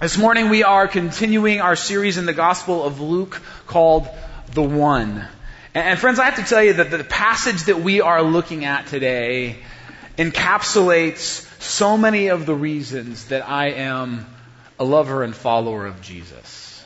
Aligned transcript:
This 0.00 0.16
morning 0.16 0.48
we 0.48 0.62
are 0.62 0.86
continuing 0.86 1.60
our 1.60 1.74
series 1.74 2.18
in 2.18 2.26
the 2.26 2.32
Gospel 2.32 2.84
of 2.84 3.00
Luke 3.00 3.42
called 3.66 4.06
The 4.52 4.62
One. 4.62 5.26
And 5.74 5.98
friends, 5.98 6.20
I 6.20 6.26
have 6.26 6.36
to 6.36 6.44
tell 6.44 6.62
you 6.62 6.74
that 6.74 6.92
the 6.92 7.02
passage 7.02 7.64
that 7.64 7.80
we 7.80 8.00
are 8.00 8.22
looking 8.22 8.64
at 8.64 8.86
today 8.86 9.56
encapsulates 10.16 11.44
so 11.60 11.98
many 11.98 12.28
of 12.28 12.46
the 12.46 12.54
reasons 12.54 13.24
that 13.24 13.48
I 13.48 13.70
am 13.70 14.24
a 14.78 14.84
lover 14.84 15.24
and 15.24 15.34
follower 15.34 15.84
of 15.88 16.00
Jesus. 16.00 16.80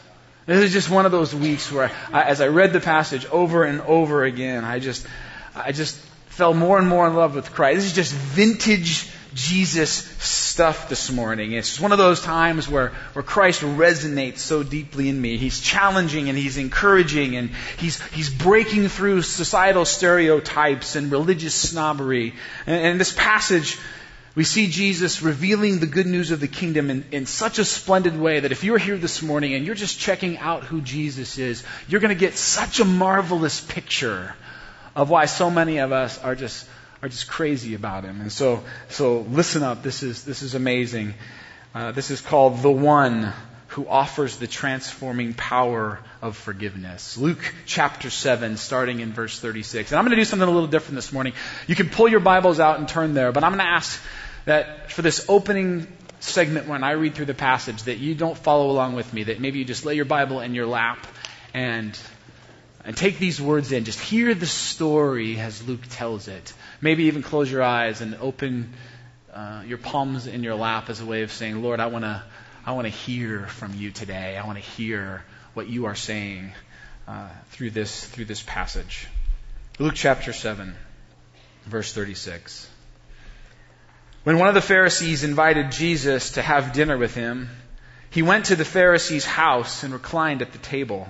This 0.46 0.64
is 0.64 0.72
just 0.72 0.88
one 0.88 1.04
of 1.04 1.12
those 1.12 1.34
weeks 1.34 1.70
where, 1.70 1.92
I, 2.14 2.22
as 2.22 2.40
I 2.40 2.48
read 2.48 2.72
the 2.72 2.80
passage 2.80 3.26
over 3.26 3.64
and 3.64 3.82
over 3.82 4.24
again, 4.24 4.64
I 4.64 4.78
just, 4.78 5.06
I 5.54 5.72
just 5.72 5.98
fell 6.28 6.54
more 6.54 6.78
and 6.78 6.88
more 6.88 7.06
in 7.06 7.14
love 7.14 7.34
with 7.34 7.52
Christ. 7.52 7.76
This 7.76 7.84
is 7.84 7.92
just 7.92 8.14
vintage 8.14 9.10
Jesus 9.34 9.90
stuff 9.90 10.88
this 10.88 11.10
morning. 11.10 11.52
It's 11.52 11.80
one 11.80 11.92
of 11.92 11.98
those 11.98 12.20
times 12.20 12.68
where, 12.68 12.88
where 13.14 13.22
Christ 13.22 13.62
resonates 13.62 14.38
so 14.38 14.62
deeply 14.62 15.08
in 15.08 15.20
me. 15.20 15.38
He's 15.38 15.60
challenging 15.60 16.28
and 16.28 16.36
he's 16.36 16.58
encouraging 16.58 17.36
and 17.36 17.50
he's, 17.78 18.00
he's 18.08 18.28
breaking 18.28 18.88
through 18.88 19.22
societal 19.22 19.84
stereotypes 19.84 20.96
and 20.96 21.10
religious 21.10 21.54
snobbery. 21.54 22.34
And, 22.66 22.86
in 22.86 22.98
this 22.98 23.12
passage, 23.12 23.78
we 24.34 24.44
see 24.44 24.68
Jesus 24.68 25.22
revealing 25.22 25.78
the 25.78 25.86
good 25.86 26.06
news 26.06 26.30
of 26.30 26.40
the 26.40 26.48
kingdom 26.48 26.90
in, 26.90 27.04
in 27.12 27.26
such 27.26 27.58
a 27.58 27.64
splendid 27.64 28.18
way 28.18 28.40
that 28.40 28.52
if 28.52 28.64
you're 28.64 28.78
here 28.78 28.96
this 28.96 29.22
morning 29.22 29.54
and 29.54 29.64
you're 29.64 29.74
just 29.74 29.98
checking 29.98 30.38
out 30.38 30.64
who 30.64 30.80
Jesus 30.80 31.38
is, 31.38 31.64
you're 31.88 32.00
going 32.00 32.14
to 32.14 32.20
get 32.20 32.36
such 32.36 32.80
a 32.80 32.84
marvelous 32.84 33.60
picture 33.60 34.34
of 34.94 35.10
why 35.10 35.26
so 35.26 35.50
many 35.50 35.78
of 35.78 35.92
us 35.92 36.18
are 36.18 36.34
just 36.34 36.66
are 37.02 37.08
just 37.08 37.26
crazy 37.26 37.74
about 37.74 38.04
him. 38.04 38.20
And 38.20 38.30
so, 38.30 38.62
so 38.88 39.20
listen 39.22 39.64
up. 39.64 39.82
This 39.82 40.04
is, 40.04 40.24
this 40.24 40.42
is 40.42 40.54
amazing. 40.54 41.14
Uh, 41.74 41.90
this 41.90 42.12
is 42.12 42.20
called 42.20 42.62
The 42.62 42.70
One 42.70 43.32
Who 43.68 43.88
Offers 43.88 44.36
the 44.36 44.46
Transforming 44.46 45.34
Power 45.34 45.98
of 46.20 46.36
Forgiveness. 46.36 47.18
Luke 47.18 47.54
chapter 47.66 48.08
7, 48.08 48.56
starting 48.56 49.00
in 49.00 49.12
verse 49.12 49.40
36. 49.40 49.90
And 49.90 49.98
I'm 49.98 50.04
going 50.04 50.16
to 50.16 50.20
do 50.20 50.24
something 50.24 50.48
a 50.48 50.52
little 50.52 50.68
different 50.68 50.94
this 50.94 51.12
morning. 51.12 51.32
You 51.66 51.74
can 51.74 51.88
pull 51.88 52.06
your 52.06 52.20
Bibles 52.20 52.60
out 52.60 52.78
and 52.78 52.88
turn 52.88 53.14
there, 53.14 53.32
but 53.32 53.42
I'm 53.42 53.50
going 53.50 53.64
to 53.64 53.72
ask 53.72 54.00
that 54.44 54.92
for 54.92 55.02
this 55.02 55.26
opening 55.28 55.88
segment 56.20 56.68
when 56.68 56.84
I 56.84 56.92
read 56.92 57.16
through 57.16 57.26
the 57.26 57.34
passage 57.34 57.82
that 57.84 57.98
you 57.98 58.14
don't 58.14 58.38
follow 58.38 58.70
along 58.70 58.94
with 58.94 59.12
me, 59.12 59.24
that 59.24 59.40
maybe 59.40 59.58
you 59.58 59.64
just 59.64 59.84
lay 59.84 59.96
your 59.96 60.04
Bible 60.04 60.38
in 60.38 60.54
your 60.54 60.66
lap 60.66 61.04
and 61.52 61.98
and 62.84 62.96
take 62.96 63.18
these 63.18 63.40
words 63.40 63.72
in. 63.72 63.84
Just 63.84 64.00
hear 64.00 64.34
the 64.34 64.46
story 64.46 65.38
as 65.38 65.66
Luke 65.66 65.82
tells 65.90 66.28
it. 66.28 66.52
Maybe 66.82 67.04
even 67.04 67.22
close 67.22 67.50
your 67.50 67.62
eyes 67.62 68.00
and 68.00 68.16
open 68.16 68.74
uh, 69.32 69.62
your 69.64 69.78
palms 69.78 70.26
in 70.26 70.42
your 70.42 70.56
lap 70.56 70.90
as 70.90 71.00
a 71.00 71.06
way 71.06 71.22
of 71.22 71.30
saying, 71.32 71.62
Lord, 71.62 71.80
I 71.80 71.86
want 71.86 72.04
to 72.04 72.22
I 72.66 72.72
want 72.72 72.86
to 72.86 72.92
hear 72.92 73.46
from 73.46 73.74
you 73.74 73.92
today. 73.92 74.36
I 74.36 74.44
want 74.44 74.58
to 74.58 74.64
hear 74.64 75.24
what 75.54 75.68
you 75.68 75.86
are 75.86 75.94
saying 75.94 76.52
uh, 77.06 77.28
through 77.50 77.70
this 77.70 78.04
through 78.04 78.24
this 78.26 78.42
passage. 78.42 79.06
Luke 79.78 79.94
chapter 79.94 80.32
seven, 80.32 80.74
verse 81.66 81.92
thirty-six. 81.92 82.68
When 84.24 84.38
one 84.38 84.48
of 84.48 84.54
the 84.54 84.60
Pharisees 84.60 85.24
invited 85.24 85.72
Jesus 85.72 86.32
to 86.32 86.42
have 86.42 86.72
dinner 86.72 86.98
with 86.98 87.14
him, 87.14 87.48
he 88.10 88.22
went 88.22 88.46
to 88.46 88.56
the 88.56 88.64
Pharisee's 88.64 89.24
house 89.24 89.84
and 89.84 89.92
reclined 89.92 90.42
at 90.42 90.52
the 90.52 90.58
table. 90.58 91.08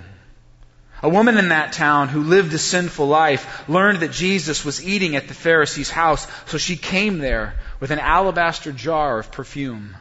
A 1.03 1.09
woman 1.09 1.37
in 1.37 1.49
that 1.49 1.73
town 1.73 2.07
who 2.07 2.23
lived 2.23 2.53
a 2.53 2.57
sinful 2.57 3.05
life 3.05 3.67
learned 3.67 3.99
that 3.99 4.13
Jesus 4.13 4.63
was 4.63 4.81
eating 4.81 5.17
at 5.17 5.27
the 5.27 5.33
Pharisee's 5.33 5.89
house, 5.89 6.25
so 6.45 6.57
she 6.57 6.77
came 6.77 7.19
there 7.19 7.55
with 7.81 7.91
an 7.91 7.99
alabaster 7.99 8.71
jar 8.71 9.19
of 9.19 9.29
perfume. 9.29 9.97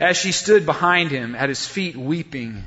As 0.00 0.16
she 0.16 0.32
stood 0.32 0.66
behind 0.66 1.12
him 1.12 1.36
at 1.36 1.48
his 1.48 1.64
feet 1.64 1.94
weeping, 1.96 2.64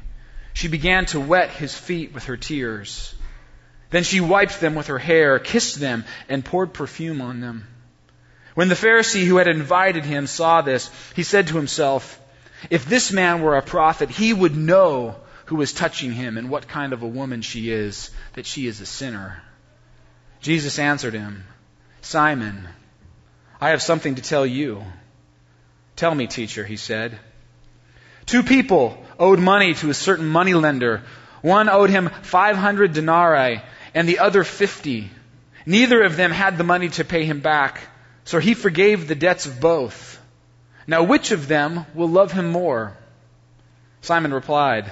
she 0.53 0.69
began 0.69 1.05
to 1.08 1.19
wet 1.19 1.49
his 1.49 1.77
feet 1.77 2.14
with 2.14 2.25
her 2.25 2.38
tears. 2.38 3.14
Then 3.89 4.03
she 4.03 4.21
wiped 4.21 4.61
them 4.61 4.73
with 4.73 4.87
her 4.87 4.99
hair, 4.99 5.37
kissed 5.37 5.82
them, 5.82 6.05
and 6.30 6.45
poured 6.45 6.73
perfume 6.73 7.21
on 7.21 7.42
them. 7.42 7.67
When 8.53 8.70
the 8.70 8.76
Pharisee 8.76 9.26
who 9.26 9.36
had 9.36 9.49
invited 9.49 10.05
him 10.05 10.27
saw 10.27 10.61
this, 10.61 10.89
he 11.14 11.23
said 11.23 11.48
to 11.48 11.58
himself, 11.58 12.21
If 12.70 12.86
this 12.86 13.11
man 13.11 13.42
were 13.42 13.58
a 13.58 13.61
prophet, 13.61 14.09
he 14.09 14.32
would 14.32 14.55
know 14.55 15.17
who 15.53 15.61
is 15.61 15.71
touching 15.71 16.11
him 16.11 16.39
and 16.39 16.49
what 16.49 16.67
kind 16.67 16.93
of 16.93 17.03
a 17.03 17.08
woman 17.08 17.43
she 17.43 17.69
is, 17.69 18.09
that 18.33 18.47
she 18.47 18.65
is 18.65 18.81
a 18.81 18.87
sinner. 18.87 19.39
Jesus 20.41 20.80
answered 20.80 21.14
him, 21.14 21.43
Simon, 22.02 22.67
I 23.61 23.69
have 23.69 23.83
something 23.83 24.15
to 24.15 24.23
tell 24.23 24.47
you. 24.47 24.83
Tell 25.95 26.15
me, 26.15 26.25
teacher, 26.25 26.65
he 26.65 26.75
said. 26.75 27.19
Two 28.25 28.41
people 28.41 28.97
owed 29.19 29.37
money 29.37 29.75
to 29.75 29.91
a 29.91 29.93
certain 29.93 30.25
money 30.25 30.55
lender. 30.55 31.03
One 31.43 31.70
owed 31.70 31.91
him 31.91 32.09
500 32.09 32.91
denarii 32.91 33.61
and 33.93 34.09
the 34.09 34.20
other 34.20 34.43
50. 34.43 35.11
Neither 35.67 36.02
of 36.02 36.17
them 36.17 36.31
had 36.31 36.58
the 36.58 36.64
money 36.64 36.89
to 36.89 37.05
pay 37.05 37.25
him 37.25 37.41
back, 37.41 37.80
so 38.23 38.39
he 38.39 38.55
forgave 38.55 39.08
the 39.08 39.14
debts 39.14 39.45
of 39.45 39.59
both. 39.59 40.20
Now, 40.87 41.03
which 41.03 41.30
of 41.30 41.47
them 41.47 41.85
will 41.93 42.09
love 42.09 42.31
him 42.31 42.49
more? 42.49 42.97
Simon 44.02 44.33
replied, 44.33 44.91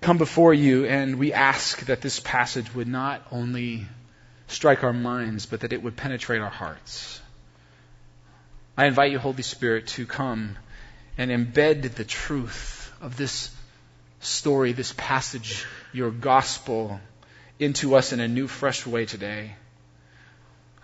come 0.00 0.18
before 0.18 0.54
you 0.54 0.86
and 0.86 1.18
we 1.18 1.32
ask 1.32 1.86
that 1.86 2.00
this 2.00 2.20
passage 2.20 2.74
would 2.74 2.88
not 2.88 3.26
only 3.30 3.86
strike 4.48 4.84
our 4.84 4.92
minds, 4.92 5.46
but 5.46 5.60
that 5.60 5.72
it 5.72 5.82
would 5.82 5.96
penetrate 5.96 6.40
our 6.40 6.50
hearts. 6.50 7.20
I 8.76 8.86
invite 8.86 9.10
you, 9.10 9.18
Holy 9.18 9.42
Spirit, 9.42 9.88
to 9.88 10.06
come 10.06 10.56
and 11.18 11.30
embed 11.30 11.94
the 11.94 12.04
truth 12.04 12.92
of 13.00 13.16
this 13.16 13.50
story, 14.20 14.72
this 14.72 14.92
passage, 14.96 15.64
your 15.92 16.10
gospel, 16.10 17.00
into 17.58 17.96
us 17.96 18.12
in 18.12 18.20
a 18.20 18.28
new, 18.28 18.46
fresh 18.46 18.86
way 18.86 19.06
today. 19.06 19.54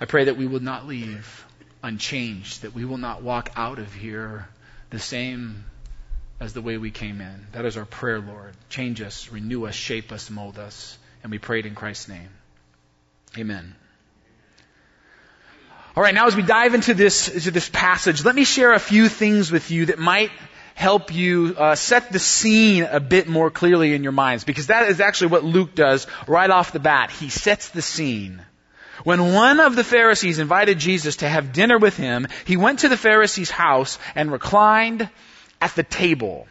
I 0.01 0.07
pray 0.07 0.25
that 0.25 0.37
we 0.37 0.47
will 0.47 0.61
not 0.61 0.87
leave 0.87 1.45
unchanged, 1.83 2.63
that 2.63 2.75
we 2.75 2.85
will 2.85 2.99
not 2.99 3.23
walk 3.23 3.51
out 3.57 3.79
of 3.79 3.93
here 3.93 4.49
the 4.91 4.99
same 4.99 5.65
as 6.43 6.53
the 6.53 6.61
way 6.61 6.77
we 6.77 6.91
came 6.91 7.21
in. 7.21 7.47
That 7.53 7.65
is 7.65 7.77
our 7.77 7.85
prayer, 7.85 8.21
Lord. 8.21 8.55
Change 8.69 9.01
us, 9.01 9.31
renew 9.31 9.67
us, 9.67 9.77
shape 9.77 10.11
us, 10.11 10.29
mold 10.29 10.59
us. 10.59 10.99
And 11.23 11.31
we 11.31 11.39
prayed 11.39 11.67
in 11.67 11.77
Christ's 11.77 12.09
name. 12.09 12.31
Amen. 13.39 13.77
All 15.97 16.03
right, 16.03 16.15
now 16.15 16.27
as 16.27 16.35
we 16.35 16.43
dive 16.43 16.75
into 16.75 16.95
this, 16.95 17.29
into 17.29 17.53
this 17.53 17.69
passage, 17.69 18.25
let 18.25 18.35
me 18.35 18.45
share 18.45 18.73
a 18.73 18.81
few 18.81 19.09
things 19.09 19.53
with 19.53 19.71
you 19.71 19.87
that 19.87 20.01
might 20.01 20.33
help 20.75 21.15
you 21.15 21.55
uh, 21.57 21.77
set 21.77 22.11
the 22.11 22.19
scene 22.19 22.85
a 22.91 22.99
bit 22.99 23.29
more 23.29 23.51
clearly 23.51 23.95
in 23.95 24.03
your 24.03 24.13
minds, 24.13 24.43
because 24.43 24.67
that 24.67 24.89
is 24.89 25.01
actually 25.01 25.29
what 25.29 25.45
Luke 25.45 25.77
does 25.77 26.09
right 26.27 26.51
off 26.51 26.73
the 26.73 26.81
bat. 26.81 27.13
He 27.13 27.29
sets 27.29 27.69
the 27.69 27.83
scene. 27.83 28.43
When 29.05 29.33
one 29.33 29.61
of 29.61 29.77
the 29.77 29.85
Pharisees 29.85 30.41
invited 30.41 30.79
Jesus 30.79 31.17
to 31.17 31.29
have 31.29 31.53
dinner 31.53 31.79
with 31.79 31.97
him, 31.97 32.27
he 32.47 32.57
went 32.57 32.81
to 32.81 32.89
the 32.89 32.97
Pharisee's 32.97 33.51
house 33.51 33.99
and 34.17 34.33
reclined 34.33 35.09
at 35.63 35.77
the 35.77 35.85
table. 35.85 36.49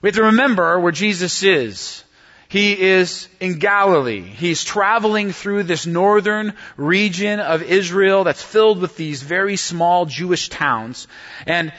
We 0.00 0.08
have 0.08 0.16
to 0.16 0.24
remember 0.24 0.80
where 0.80 0.90
Jesus 0.90 1.42
is. 1.42 2.02
He 2.48 2.80
is 2.80 3.28
in 3.40 3.58
Galilee. 3.58 4.22
He's 4.22 4.64
traveling 4.64 5.32
through 5.32 5.64
this 5.64 5.86
northern 5.86 6.54
region 6.78 7.40
of 7.40 7.62
Israel 7.62 8.24
that's 8.24 8.42
filled 8.42 8.80
with 8.80 8.96
these 8.96 9.22
very 9.22 9.56
small 9.56 10.06
Jewish 10.06 10.48
towns. 10.48 11.08
And 11.46 11.72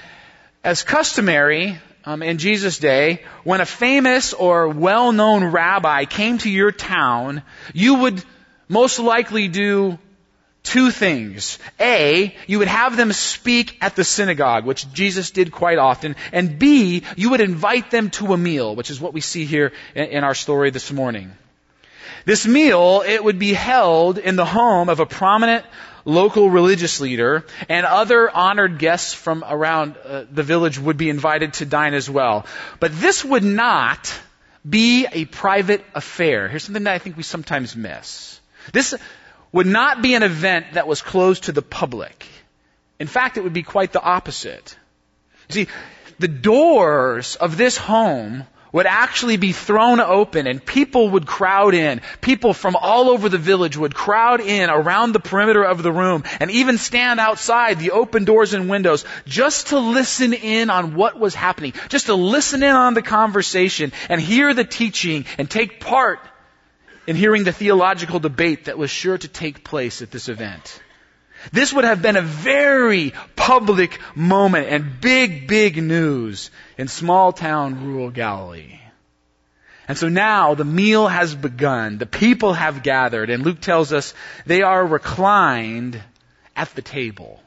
as 0.64 0.84
customary 0.84 1.80
um, 2.06 2.22
in 2.22 2.38
Jesus' 2.38 2.78
day, 2.78 3.24
when 3.44 3.60
a 3.60 3.66
famous 3.66 4.34
or 4.34 4.68
well-known 4.70 5.46
rabbi 5.46 6.06
came 6.06 6.38
to 6.40 6.50
your 6.50 6.72
town, 6.72 7.42
you 7.74 7.96
would 7.96 8.24
most 8.70 9.00
likely 9.00 9.48
do 9.48 9.98
two 10.64 10.92
things. 10.92 11.60
A, 11.80 12.36
you 12.48 12.60
would 12.60 12.68
have 12.68 12.98
them 12.98 13.12
speak 13.12 13.78
at 13.82 13.96
the 13.96 14.04
synagogue, 14.04 14.66
which 14.66 14.92
Jesus 14.94 15.32
did 15.32 15.52
quite 15.52 15.78
often. 15.78 16.16
And 16.32 16.58
B, 16.58 17.04
you 17.16 17.30
would 17.32 17.42
invite 17.42 17.92
them 17.92 18.10
to 18.12 18.34
a 18.34 18.38
meal, 18.38 18.76
which 18.76 18.90
is 18.90 19.00
what 19.00 19.14
we 19.14 19.22
see 19.22 19.46
here 19.46 19.74
in 19.94 20.24
our 20.24 20.34
story 20.34 20.70
this 20.72 20.92
morning. 20.92 21.32
This 22.26 22.48
meal, 22.48 23.04
it 23.06 23.24
would 23.24 23.38
be 23.38 23.54
held 23.54 24.18
in 24.18 24.38
the 24.38 24.46
home 24.46 24.88
of 24.88 25.02
a 25.02 25.06
prominent 25.06 25.66
local 26.06 26.50
religious 26.50 27.00
leader, 27.00 27.46
and 27.70 27.86
other 27.86 28.30
honored 28.30 28.78
guests 28.78 29.14
from 29.14 29.44
around 29.48 29.96
uh, 30.06 30.26
the 30.30 30.44
village 30.44 30.78
would 30.78 30.98
be 30.98 31.10
invited 31.10 31.54
to 31.54 31.66
dine 31.66 31.94
as 31.94 32.10
well. 32.10 32.46
But 32.80 33.00
this 33.00 33.24
would 33.24 33.44
not 33.44 34.14
be 34.68 35.08
a 35.12 35.26
private 35.26 35.86
affair. 35.96 36.48
Here's 36.48 36.64
something 36.64 36.84
that 36.84 36.94
I 36.94 37.00
think 37.00 37.18
we 37.18 37.24
sometimes 37.24 37.76
miss. 37.76 38.40
This 38.72 38.96
would 39.54 39.68
not 39.68 40.02
be 40.02 40.16
an 40.16 40.24
event 40.24 40.74
that 40.74 40.88
was 40.88 41.02
closed 41.02 41.46
to 41.46 41.54
the 41.54 41.62
public. 41.62 42.26
In 43.00 43.08
fact, 43.08 43.38
it 43.38 43.44
would 43.44 43.54
be 43.54 43.64
quite 43.64 43.94
the 43.94 44.02
opposite. 44.02 44.78
You 45.50 45.54
See, 45.54 45.68
the 46.20 46.28
doors 46.28 47.36
of 47.36 47.56
this 47.56 47.78
home 47.78 48.46
would 48.74 48.88
actually 48.88 49.38
be 49.38 49.52
thrown 49.52 50.00
open 50.00 50.48
and 50.48 50.66
people 50.66 51.10
would 51.12 51.28
crowd 51.28 51.76
in. 51.76 52.02
People 52.22 52.54
from 52.54 52.76
all 52.76 53.10
over 53.10 53.30
the 53.30 53.38
village 53.38 53.78
would 53.78 53.94
crowd 53.94 54.42
in 54.42 54.70
around 54.70 55.12
the 55.12 55.20
perimeter 55.20 55.64
of 55.64 55.84
the 55.84 55.92
room 55.92 56.24
and 56.40 56.50
even 56.50 56.80
stand 56.80 57.20
outside 57.20 57.78
the 57.78 57.92
open 57.92 58.26
doors 58.26 58.56
and 58.56 58.70
windows 58.70 59.06
just 59.26 59.68
to 59.68 59.80
listen 59.80 60.34
in 60.34 60.72
on 60.72 60.96
what 60.96 61.20
was 61.20 61.36
happening, 61.36 61.74
just 61.90 62.08
to 62.08 62.16
listen 62.16 62.64
in 62.64 62.76
on 62.76 62.96
the 62.96 63.04
conversation 63.04 63.94
and 64.10 64.20
hear 64.20 64.54
the 64.56 64.66
teaching 64.66 65.26
and 65.38 65.50
take 65.50 65.80
part 65.80 66.20
in 67.08 67.16
hearing 67.16 67.44
the 67.44 67.52
theological 67.52 68.20
debate 68.20 68.66
that 68.66 68.78
was 68.78 68.90
sure 68.90 69.18
to 69.18 69.28
take 69.28 69.64
place 69.64 70.02
at 70.02 70.12
this 70.12 70.30
event. 70.30 70.82
This 71.52 71.74
would 71.74 71.84
have 71.84 72.02
been 72.02 72.16
a 72.16 72.22
very 72.22 73.14
public 73.36 74.00
moment 74.16 74.68
and 74.70 75.02
big, 75.02 75.48
big 75.48 75.82
news 75.82 76.52
in 76.78 76.88
small 76.88 77.34
town 77.34 77.86
rural 77.86 78.10
Galilee. 78.10 78.80
And 79.88 79.98
so 79.98 80.08
now 80.08 80.56
the 80.56 80.64
meal 80.64 81.08
has 81.08 81.36
begun. 81.36 81.98
The 81.98 82.06
people 82.06 82.54
have 82.54 82.84
gathered 82.84 83.30
and 83.30 83.44
Luke 83.44 83.60
tells 83.60 83.92
us 83.92 84.14
they 84.46 84.62
are 84.62 84.86
reclined 84.86 86.02
at 86.56 86.74
the 86.76 86.82
table. 86.82 87.42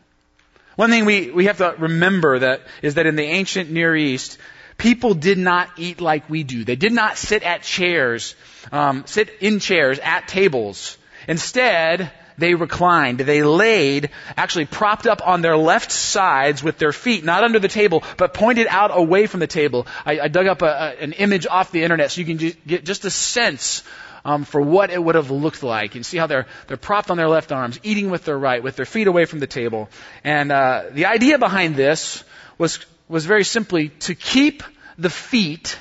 One 0.75 0.91
thing 0.91 1.07
we, 1.07 1.31
we 1.31 1.47
have 1.47 1.59
to 1.59 1.75
remember 1.79 2.41
that 2.41 2.61
is 2.83 2.95
that 2.95 3.07
in 3.07 3.17
the 3.17 3.23
ancient 3.23 3.71
Near 3.71 3.97
East, 3.97 4.37
people 4.77 5.15
did 5.15 5.39
not 5.39 5.69
eat 5.77 6.01
like 6.01 6.29
we 6.29 6.43
do. 6.43 6.65
They 6.65 6.77
did 6.77 6.93
not 6.93 7.17
sit 7.17 7.43
at 7.43 7.63
chairs, 7.63 8.35
um, 8.73 9.05
sit 9.07 9.31
in 9.41 9.59
chairs 9.59 9.99
at 9.99 10.29
tables. 10.29 10.99
Instead, 11.29 12.11
they 12.39 12.55
reclined. 12.55 13.21
They 13.21 13.43
laid, 13.43 14.11
actually 14.37 14.67
propped 14.67 15.07
up 15.07 15.27
on 15.27 15.41
their 15.41 15.57
left 15.57 15.91
sides 15.91 16.63
with 16.63 16.79
their 16.79 16.93
feet, 16.93 17.25
not 17.25 17.45
under 17.45 17.59
the 17.59 17.69
table, 17.69 18.03
but 18.17 18.35
pointed 18.35 18.67
out 18.67 18.91
away 18.93 19.27
from 19.27 19.41
the 19.41 19.47
table. 19.47 19.87
I, 20.05 20.21
I 20.21 20.29
dug 20.29 20.47
up 20.47 20.63
a, 20.63 20.67
a, 20.67 21.03
an 21.03 21.13
image 21.13 21.47
off 21.47 21.73
the 21.73 21.83
internet 21.83 22.11
so 22.11 22.21
you 22.21 22.27
can 22.27 22.53
get 22.67 22.85
just 22.85 23.05
a 23.05 23.11
sense 23.11 23.83
um, 24.25 24.45
for 24.45 24.61
what 24.61 24.91
it 24.91 25.03
would 25.03 25.15
have 25.15 25.31
looked 25.31 25.63
like. 25.63 25.95
And 25.95 26.05
see 26.05 26.19
how 26.19 26.27
they're 26.27 26.47
they're 26.67 26.77
propped 26.77 27.11
on 27.11 27.17
their 27.17 27.29
left 27.29 27.53
arms, 27.53 27.81
eating 27.83 28.11
with 28.11 28.25
their 28.25 28.39
right, 28.39 28.63
with 28.63 28.77
their 28.77 28.85
feet 28.87 29.07
away 29.07 29.25
from 29.25 29.39
the 29.39 29.47
table. 29.47 29.89
And 30.25 30.53
uh, 30.53 30.85
the 30.93 31.07
idea 31.07 31.39
behind 31.39 31.77
this 31.77 32.23
was 32.59 32.85
was 33.09 33.27
very 33.27 33.45
simply 33.45 33.89
to 33.89 34.15
keep 34.15 34.63
the 34.99 35.11
feet 35.11 35.79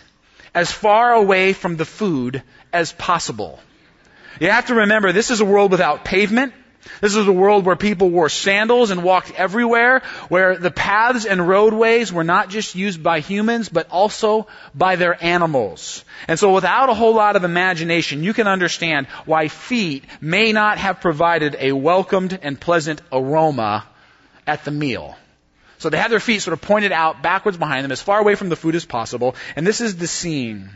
as 0.53 0.71
far 0.71 1.13
away 1.13 1.53
from 1.53 1.75
the 1.75 1.85
food 1.85 2.43
as 2.71 2.91
possible. 2.93 3.59
You 4.39 4.51
have 4.51 4.67
to 4.67 4.75
remember 4.75 5.11
this 5.11 5.31
is 5.31 5.41
a 5.41 5.45
world 5.45 5.71
without 5.71 6.05
pavement. 6.05 6.53
This 7.01 7.15
is 7.15 7.27
a 7.27 7.33
world 7.33 7.65
where 7.65 7.75
people 7.75 8.09
wore 8.09 8.29
sandals 8.29 8.91
and 8.91 9.03
walked 9.03 9.31
everywhere, 9.31 10.03
where 10.29 10.55
the 10.55 10.71
paths 10.71 11.25
and 11.25 11.47
roadways 11.47 12.13
were 12.13 12.23
not 12.23 12.49
just 12.49 12.75
used 12.75 13.01
by 13.01 13.21
humans, 13.21 13.69
but 13.69 13.89
also 13.89 14.47
by 14.75 14.95
their 14.95 15.21
animals. 15.21 16.05
And 16.27 16.37
so 16.37 16.53
without 16.53 16.89
a 16.89 16.93
whole 16.93 17.15
lot 17.15 17.35
of 17.35 17.43
imagination, 17.43 18.23
you 18.23 18.33
can 18.33 18.47
understand 18.47 19.07
why 19.25 19.47
feet 19.47 20.05
may 20.21 20.51
not 20.51 20.77
have 20.77 21.01
provided 21.01 21.57
a 21.59 21.71
welcomed 21.71 22.37
and 22.41 22.59
pleasant 22.59 23.01
aroma 23.11 23.85
at 24.45 24.63
the 24.63 24.71
meal. 24.71 25.17
So 25.85 25.91
they 25.91 25.99
had 25.99 26.09
their 26.09 26.19
feet 26.19 26.41
sort 26.41 26.53
of 26.53 26.61
pointed 26.61 26.91
out 26.91 27.21
backwards 27.21 27.59
behind 27.59 27.83
them, 27.83 27.91
as 27.91 28.01
far 28.01 28.19
away 28.19 28.33
from 28.33 28.49
the 28.49 28.55
food 28.55 28.73
as 28.73 28.85
possible. 28.85 29.35
And 29.55 29.67
this 29.67 29.81
is 29.81 29.95
the 29.95 30.07
scene. 30.07 30.71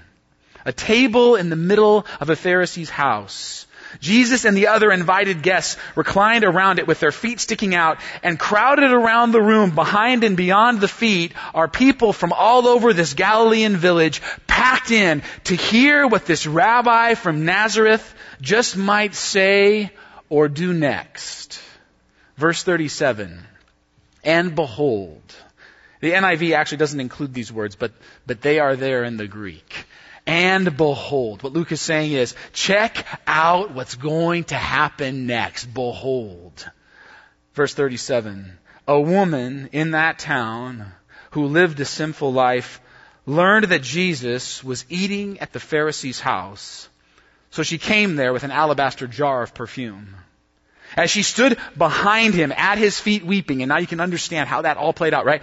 A 0.67 0.71
table 0.71 1.35
in 1.35 1.49
the 1.49 1.55
middle 1.55 2.05
of 2.19 2.29
a 2.29 2.35
Pharisee's 2.35 2.91
house. 2.91 3.65
Jesus 3.99 4.45
and 4.45 4.55
the 4.55 4.67
other 4.67 4.91
invited 4.91 5.41
guests 5.41 5.77
reclined 5.95 6.43
around 6.43 6.77
it 6.77 6.85
with 6.85 6.99
their 6.99 7.11
feet 7.11 7.39
sticking 7.39 7.73
out 7.73 7.97
and 8.21 8.37
crowded 8.37 8.91
around 8.91 9.31
the 9.31 9.41
room 9.41 9.73
behind 9.73 10.23
and 10.23 10.37
beyond 10.37 10.79
the 10.79 10.87
feet 10.87 11.33
are 11.55 11.67
people 11.67 12.13
from 12.13 12.31
all 12.31 12.67
over 12.67 12.93
this 12.93 13.15
Galilean 13.15 13.77
village 13.77 14.21
packed 14.45 14.91
in 14.91 15.23
to 15.45 15.55
hear 15.55 16.05
what 16.05 16.27
this 16.27 16.45
rabbi 16.45 17.15
from 17.15 17.45
Nazareth 17.45 18.13
just 18.41 18.77
might 18.77 19.15
say 19.15 19.89
or 20.29 20.47
do 20.47 20.71
next. 20.71 21.59
Verse 22.37 22.61
37. 22.61 23.47
And 24.23 24.55
behold. 24.55 25.35
The 26.01 26.11
NIV 26.11 26.55
actually 26.55 26.77
doesn't 26.77 26.99
include 26.99 27.33
these 27.33 27.51
words, 27.51 27.75
but, 27.75 27.91
but 28.25 28.41
they 28.41 28.59
are 28.59 28.75
there 28.75 29.03
in 29.03 29.17
the 29.17 29.27
Greek 29.27 29.85
and 30.29 30.77
behold. 30.77 31.41
What 31.41 31.53
Luke 31.53 31.71
is 31.71 31.81
saying 31.81 32.11
is, 32.11 32.35
check 32.53 33.03
out 33.25 33.71
what's 33.71 33.95
going 33.95 34.43
to 34.45 34.55
happen 34.55 35.25
next. 35.25 35.65
Behold. 35.65 36.69
Verse 37.55 37.73
37. 37.73 38.57
A 38.87 39.01
woman 39.01 39.69
in 39.71 39.91
that 39.91 40.19
town 40.19 40.91
who 41.31 41.47
lived 41.47 41.79
a 41.79 41.85
sinful 41.85 42.31
life 42.31 42.79
learned 43.25 43.65
that 43.65 43.81
Jesus 43.81 44.63
was 44.63 44.85
eating 44.87 45.39
at 45.39 45.51
the 45.51 45.59
Pharisee's 45.59 46.19
house. 46.19 46.87
So 47.49 47.63
she 47.63 47.79
came 47.79 48.15
there 48.15 48.31
with 48.31 48.43
an 48.43 48.51
alabaster 48.51 49.07
jar 49.07 49.41
of 49.41 49.55
perfume. 49.55 50.15
As 50.99 51.09
she 51.09 51.23
stood 51.23 51.57
behind 51.77 52.33
him 52.33 52.51
at 52.51 52.77
his 52.77 52.99
feet 52.99 53.23
weeping, 53.25 53.61
and 53.61 53.69
now 53.69 53.77
you 53.77 53.87
can 53.87 54.01
understand 54.01 54.49
how 54.49 54.63
that 54.63 54.77
all 54.77 54.93
played 54.93 55.13
out, 55.13 55.25
right? 55.25 55.41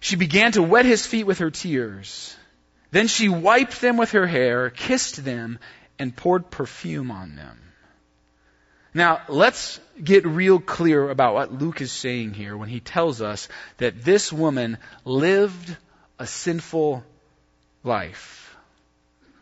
She 0.00 0.16
began 0.16 0.52
to 0.52 0.62
wet 0.62 0.84
his 0.84 1.06
feet 1.06 1.24
with 1.24 1.38
her 1.38 1.50
tears 1.50 2.36
then 2.94 3.08
she 3.08 3.28
wiped 3.28 3.80
them 3.80 3.96
with 3.96 4.12
her 4.12 4.24
hair, 4.24 4.70
kissed 4.70 5.24
them, 5.24 5.58
and 5.98 6.14
poured 6.14 6.48
perfume 6.48 7.10
on 7.10 7.34
them. 7.34 7.58
Now, 8.94 9.22
let's 9.28 9.80
get 10.00 10.24
real 10.24 10.60
clear 10.60 11.10
about 11.10 11.34
what 11.34 11.52
Luke 11.52 11.80
is 11.80 11.90
saying 11.90 12.34
here 12.34 12.56
when 12.56 12.68
he 12.68 12.78
tells 12.78 13.20
us 13.20 13.48
that 13.78 14.04
this 14.04 14.32
woman 14.32 14.78
lived 15.04 15.76
a 16.20 16.26
sinful 16.28 17.02
life. 17.82 18.43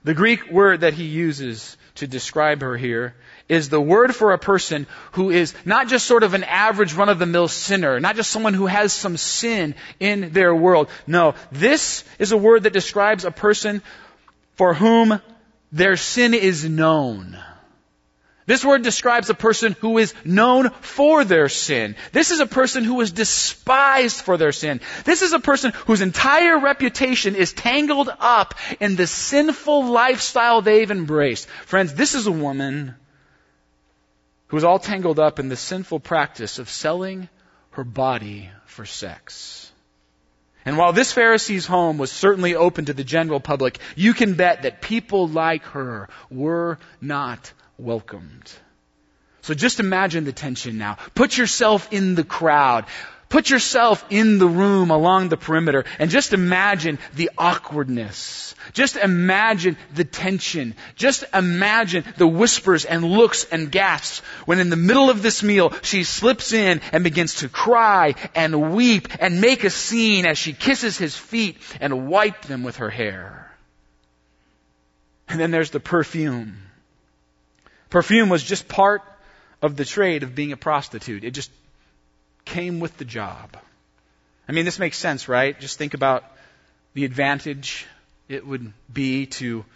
The 0.05 0.15
Greek 0.15 0.51
word 0.51 0.81
that 0.81 0.95
he 0.95 1.05
uses 1.05 1.77
to 1.97 2.07
describe 2.07 2.63
her 2.63 2.77
here 2.77 3.15
is 3.49 3.69
the 3.69 3.81
word 3.81 4.15
for 4.15 4.33
a 4.33 4.39
person 4.39 4.87
who 5.13 5.31
is 5.31 5.55
not 5.65 5.89
just 5.89 6.07
sort 6.07 6.23
of 6.23 6.35
an 6.35 6.45
average 6.45 6.95
run 6.95 7.09
of 7.09 7.19
the 7.19 7.27
mill 7.27 7.49
sinner, 7.49 8.01
not 8.01 8.17
just 8.17 8.31
someone 8.31 8.55
who 8.55 8.67
has 8.67 8.93
some 8.93 9.17
sin 9.17 9.75
in 10.01 10.33
their 10.33 10.55
world. 10.55 10.89
No, 11.07 11.35
this 11.53 12.05
is 12.19 12.33
a 12.33 12.37
word 12.37 12.65
that 12.65 12.73
describes 12.73 13.25
a 13.25 13.31
person 13.31 13.83
for 14.55 14.75
whom 14.75 15.21
their 15.71 15.97
sin 15.97 16.35
is 16.35 16.69
known. 16.69 17.39
This 18.45 18.65
word 18.65 18.83
describes 18.83 19.31
a 19.31 19.35
person 19.35 19.77
who 19.81 19.99
is 19.99 20.15
known 20.25 20.71
for 20.81 21.25
their 21.25 21.49
sin. 21.49 21.95
This 22.11 22.33
is 22.33 22.41
a 22.41 22.47
person 22.47 22.83
who 22.83 23.01
is 23.01 23.13
despised 23.13 24.21
for 24.21 24.37
their 24.37 24.51
sin. 24.51 24.81
This 25.05 25.23
is 25.23 25.33
a 25.33 25.39
person 25.39 25.73
whose 25.87 26.01
entire 26.01 26.59
reputation 26.59 27.37
is 27.37 27.53
tangled 27.53 28.11
up 28.19 28.55
in 28.81 28.97
the 28.97 29.07
sinful 29.07 29.87
lifestyle 29.87 30.61
they've 30.61 30.91
embraced. 30.91 31.49
Friends, 31.67 31.95
this 31.95 32.15
is 32.15 32.27
a 32.27 32.33
woman 32.33 32.97
who 34.49 34.57
was 34.57 34.65
all 34.65 34.81
tangled 34.81 35.21
up 35.21 35.39
in 35.39 35.49
the 35.49 35.57
sinful 35.57 36.01
practice 36.01 36.59
of 36.59 36.69
selling 36.69 37.29
her 37.71 37.85
body 37.85 38.51
for 38.67 38.85
sex. 38.85 39.71
And 40.65 40.77
while 40.77 40.93
this 40.93 41.13
Pharisee's 41.13 41.67
home 41.67 41.97
was 41.99 42.13
certainly 42.13 42.55
open 42.55 42.85
to 42.87 42.93
the 42.93 43.05
general 43.05 43.41
public, 43.41 43.79
you 43.97 44.15
can 44.15 44.35
bet 44.35 44.63
that 44.63 44.81
people 44.81 45.27
like 45.27 45.65
her 45.65 46.09
were 46.31 46.79
not 47.01 47.53
welcomed. 47.83 48.51
So 49.43 49.55
just 49.55 49.81
imagine 49.81 50.25
the 50.25 50.33
tension 50.33 50.79
now. 50.79 50.99
Put 51.15 51.37
yourself 51.37 51.93
in 51.93 52.15
the 52.15 52.25
crowd. 52.25 52.87
Put 53.29 53.49
yourself 53.49 54.05
in 54.11 54.39
the 54.39 54.47
room 54.47 54.91
along 54.91 55.31
the 55.31 55.39
perimeter 55.39 55.85
and 55.99 56.11
just 56.11 56.35
imagine 56.35 56.99
the 57.15 57.31
awkwardness. 57.39 58.55
Just 58.75 58.97
imagine 58.97 59.79
the 59.95 60.05
tension. 60.05 60.75
Just 60.97 61.25
imagine 61.33 62.05
the 62.19 62.27
whispers 62.27 62.85
and 62.85 63.03
looks 63.03 63.45
and 63.45 63.73
gasps 63.73 64.19
when 64.45 64.59
in 64.59 64.69
the 64.69 64.77
middle 64.77 65.09
of 65.09 65.23
this 65.23 65.43
meal 65.43 65.73
she 65.81 66.05
slips 66.05 66.53
in 66.53 66.83
and 66.93 67.03
begins 67.03 67.37
to 67.37 67.49
cry 67.49 68.17
and 68.35 68.75
weep 68.75 69.09
and 69.19 69.41
make 69.41 69.65
a 69.65 69.71
scene 69.71 70.27
as 70.27 70.37
she 70.37 70.53
kisses 70.53 70.99
his 70.99 71.17
feet 71.17 71.57
and 71.81 72.09
wipe 72.09 72.43
them 72.43 72.63
with 72.63 72.77
her 72.77 72.91
hair. 72.91 73.51
And 75.27 75.41
then 75.41 75.51
there's 75.51 75.71
the 75.71 75.81
perfume. 75.81 76.59
Perfume 77.93 78.31
was 78.31 78.43
just 78.43 78.69
part 78.69 79.03
of 79.61 79.77
the 79.77 79.85
trade 79.85 80.23
of 80.23 80.35
being 80.35 80.53
a 80.53 80.57
prostitute. 80.57 81.25
It 81.25 81.33
just 81.33 81.51
came 82.47 82.81
with 82.81 82.97
the 82.97 83.05
job. 83.05 83.55
I 84.49 84.53
mean, 84.53 84.65
this 84.65 84.79
makes 84.79 84.97
sense, 84.97 85.29
right? 85.29 85.61
Just 85.61 85.77
think 85.77 85.93
about 85.93 86.25
the 86.95 87.05
advantage 87.05 87.85
it 88.31 88.47
would 88.47 88.73
be 88.91 89.27
to 89.27 89.67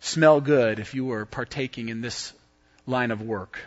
smell 0.00 0.40
good 0.40 0.78
if 0.78 0.94
you 0.94 1.04
were 1.04 1.26
partaking 1.26 1.90
in 1.90 2.00
this 2.00 2.32
line 2.86 3.10
of 3.10 3.20
work. 3.20 3.58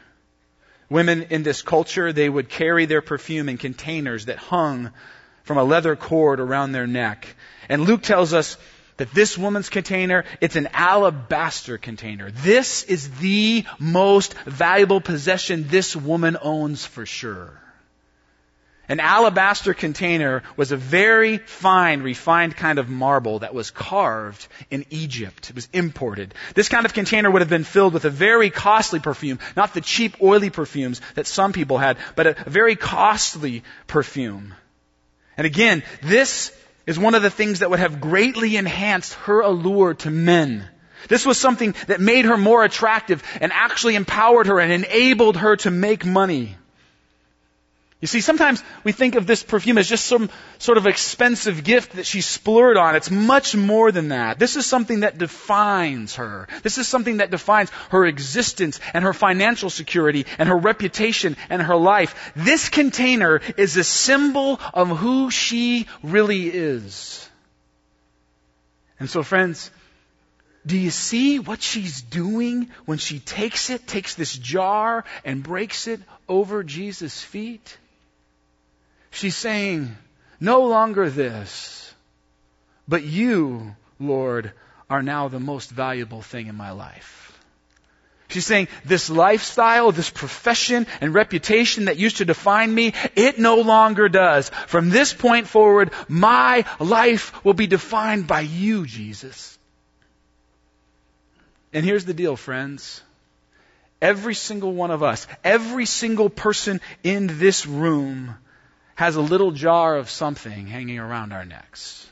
Women 0.90 1.28
in 1.30 1.44
this 1.44 1.62
culture, 1.62 2.12
they 2.12 2.28
would 2.28 2.50
carry 2.50 2.88
their 2.88 3.04
perfume 3.04 3.50
in 3.50 3.60
containers 3.60 4.26
that 4.26 4.38
hung 4.38 4.90
from 5.44 5.60
a 5.60 5.64
leather 5.64 5.96
cord 5.96 6.40
around 6.40 6.72
their 6.72 6.88
neck. 6.88 7.36
And 7.70 7.84
Luke 7.84 8.02
tells 8.02 8.34
us 8.34 8.58
that 9.00 9.14
this 9.14 9.38
woman's 9.38 9.70
container, 9.70 10.26
it's 10.42 10.58
an 10.58 10.68
alabaster 10.74 11.78
container. 11.78 12.32
This 12.32 12.84
is 12.84 13.10
the 13.20 13.66
most 13.80 14.34
valuable 14.46 15.00
possession 15.00 15.68
this 15.70 15.96
woman 15.96 16.38
owns 16.42 16.86
for 16.86 17.06
sure. 17.06 17.60
An 18.90 19.00
alabaster 19.00 19.74
container 19.74 20.44
was 20.58 20.72
a 20.72 20.78
very 20.78 21.38
fine, 21.38 22.02
refined 22.02 22.58
kind 22.58 22.78
of 22.78 22.90
marble 22.90 23.40
that 23.40 23.54
was 23.54 23.72
carved 23.72 24.48
in 24.70 24.86
Egypt. 24.90 25.50
It 25.50 25.56
was 25.56 25.70
imported. 25.72 26.34
This 26.56 26.68
kind 26.68 26.86
of 26.86 26.94
container 26.94 27.32
would 27.32 27.42
have 27.42 27.50
been 27.50 27.64
filled 27.64 27.94
with 27.94 28.04
a 28.04 28.10
very 28.10 28.50
costly 28.50 29.00
perfume, 29.00 29.40
not 29.56 29.74
the 29.74 29.82
cheap 29.82 30.18
oily 30.22 30.50
perfumes 30.50 31.00
that 31.16 31.28
some 31.28 31.54
people 31.54 31.78
had, 31.78 31.98
but 32.18 32.28
a 32.28 32.36
very 32.48 32.76
costly 32.76 33.64
perfume. 33.88 34.56
And 35.38 35.48
again, 35.48 35.84
this 36.02 36.52
is 36.90 36.98
one 36.98 37.14
of 37.14 37.22
the 37.22 37.30
things 37.30 37.60
that 37.60 37.70
would 37.70 37.78
have 37.78 38.02
greatly 38.02 38.58
enhanced 38.58 39.14
her 39.26 39.42
allure 39.42 39.94
to 39.94 40.10
men. 40.10 40.68
This 41.08 41.24
was 41.24 41.38
something 41.38 41.76
that 41.86 42.02
made 42.02 42.26
her 42.26 42.36
more 42.36 42.64
attractive 42.64 43.22
and 43.40 43.52
actually 43.54 43.94
empowered 43.94 44.48
her 44.48 44.60
and 44.60 44.74
enabled 44.74 45.38
her 45.38 45.56
to 45.58 45.70
make 45.70 46.04
money. 46.04 46.58
You 48.02 48.08
see, 48.08 48.22
sometimes 48.22 48.64
we 48.86 48.94
think 48.94 49.16
of 49.16 49.28
this 49.28 49.44
perfume 49.44 49.78
as 49.78 49.90
just 49.90 50.06
some 50.06 50.30
sort 50.58 50.78
of 50.78 50.88
expensive 50.88 51.66
gift 51.66 51.98
that 51.98 52.06
she 52.06 52.22
splurged 52.22 52.80
on. 52.80 52.96
It's 52.96 53.12
much 53.12 53.58
more 53.58 53.92
than 53.92 54.10
that. 54.10 54.40
This 54.40 54.56
is 54.56 54.66
something 54.66 55.02
that 55.02 55.18
defines 55.18 56.16
her. 56.16 56.48
This 56.64 56.78
is 56.78 56.88
something 56.88 57.18
that 57.18 57.30
defines 57.30 57.70
her 57.90 58.06
existence 58.06 58.80
and 58.94 59.04
her 59.04 59.12
financial 59.12 59.70
security 59.70 60.26
and 60.38 60.48
her 60.48 60.56
reputation 60.56 61.36
and 61.50 61.62
her 61.62 61.76
life. 61.76 62.32
This 62.38 62.70
container 62.70 63.42
is 63.58 63.76
a 63.76 63.84
symbol 63.84 64.62
of 64.74 64.98
who 64.98 65.30
she 65.30 65.86
really 66.02 66.48
is. 66.48 67.30
And 68.98 69.10
so, 69.10 69.24
friends, 69.24 69.72
do 70.66 70.78
you 70.78 70.90
see 70.90 71.40
what 71.40 71.62
she's 71.62 72.02
doing 72.02 72.70
when 72.86 72.98
she 72.98 73.20
takes 73.20 73.70
it, 73.70 73.88
takes 73.88 74.16
this 74.16 74.38
jar 74.38 75.04
and 75.26 75.44
breaks 75.44 75.88
it 75.88 76.00
over 76.30 76.64
Jesus' 76.64 77.22
feet? 77.22 77.78
She's 79.12 79.36
saying, 79.36 79.96
no 80.40 80.62
longer 80.62 81.10
this, 81.10 81.94
but 82.88 83.04
you, 83.04 83.76
Lord, 84.00 84.52
are 84.90 85.04
now 85.04 85.28
the 85.28 85.40
most 85.40 85.70
valuable 85.70 86.22
thing 86.22 86.48
in 86.48 86.56
my 86.56 86.72
life. 86.72 87.20
She's 88.30 88.46
saying, 88.46 88.68
this 88.86 89.10
lifestyle, 89.10 89.92
this 89.92 90.12
profession 90.12 90.86
and 91.02 91.16
reputation 91.16 91.86
that 91.86 91.98
used 91.98 92.18
to 92.18 92.26
define 92.26 92.74
me, 92.74 92.94
it 93.16 93.40
no 93.40 93.58
longer 93.58 94.08
does. 94.08 94.50
From 94.68 94.90
this 94.90 95.14
point 95.14 95.48
forward, 95.48 95.92
my 96.08 96.66
life 96.80 97.44
will 97.44 97.56
be 97.56 97.66
defined 97.66 98.28
by 98.28 98.42
you, 98.42 98.86
Jesus. 98.86 99.58
And 101.74 101.84
here's 101.84 102.06
the 102.06 102.14
deal, 102.14 102.36
friends. 102.36 103.02
Every 104.00 104.36
single 104.36 104.74
one 104.74 104.92
of 104.92 105.02
us, 105.02 105.28
every 105.44 105.88
single 105.88 106.30
person 106.30 106.82
in 107.04 107.40
this 107.40 107.66
room 107.66 108.36
has 109.00 109.16
a 109.16 109.22
little 109.22 109.52
jar 109.52 109.96
of 109.96 110.10
something 110.10 110.68
hanging 110.68 111.00
around 111.00 111.32
our 111.32 111.46
necks. 111.46 112.06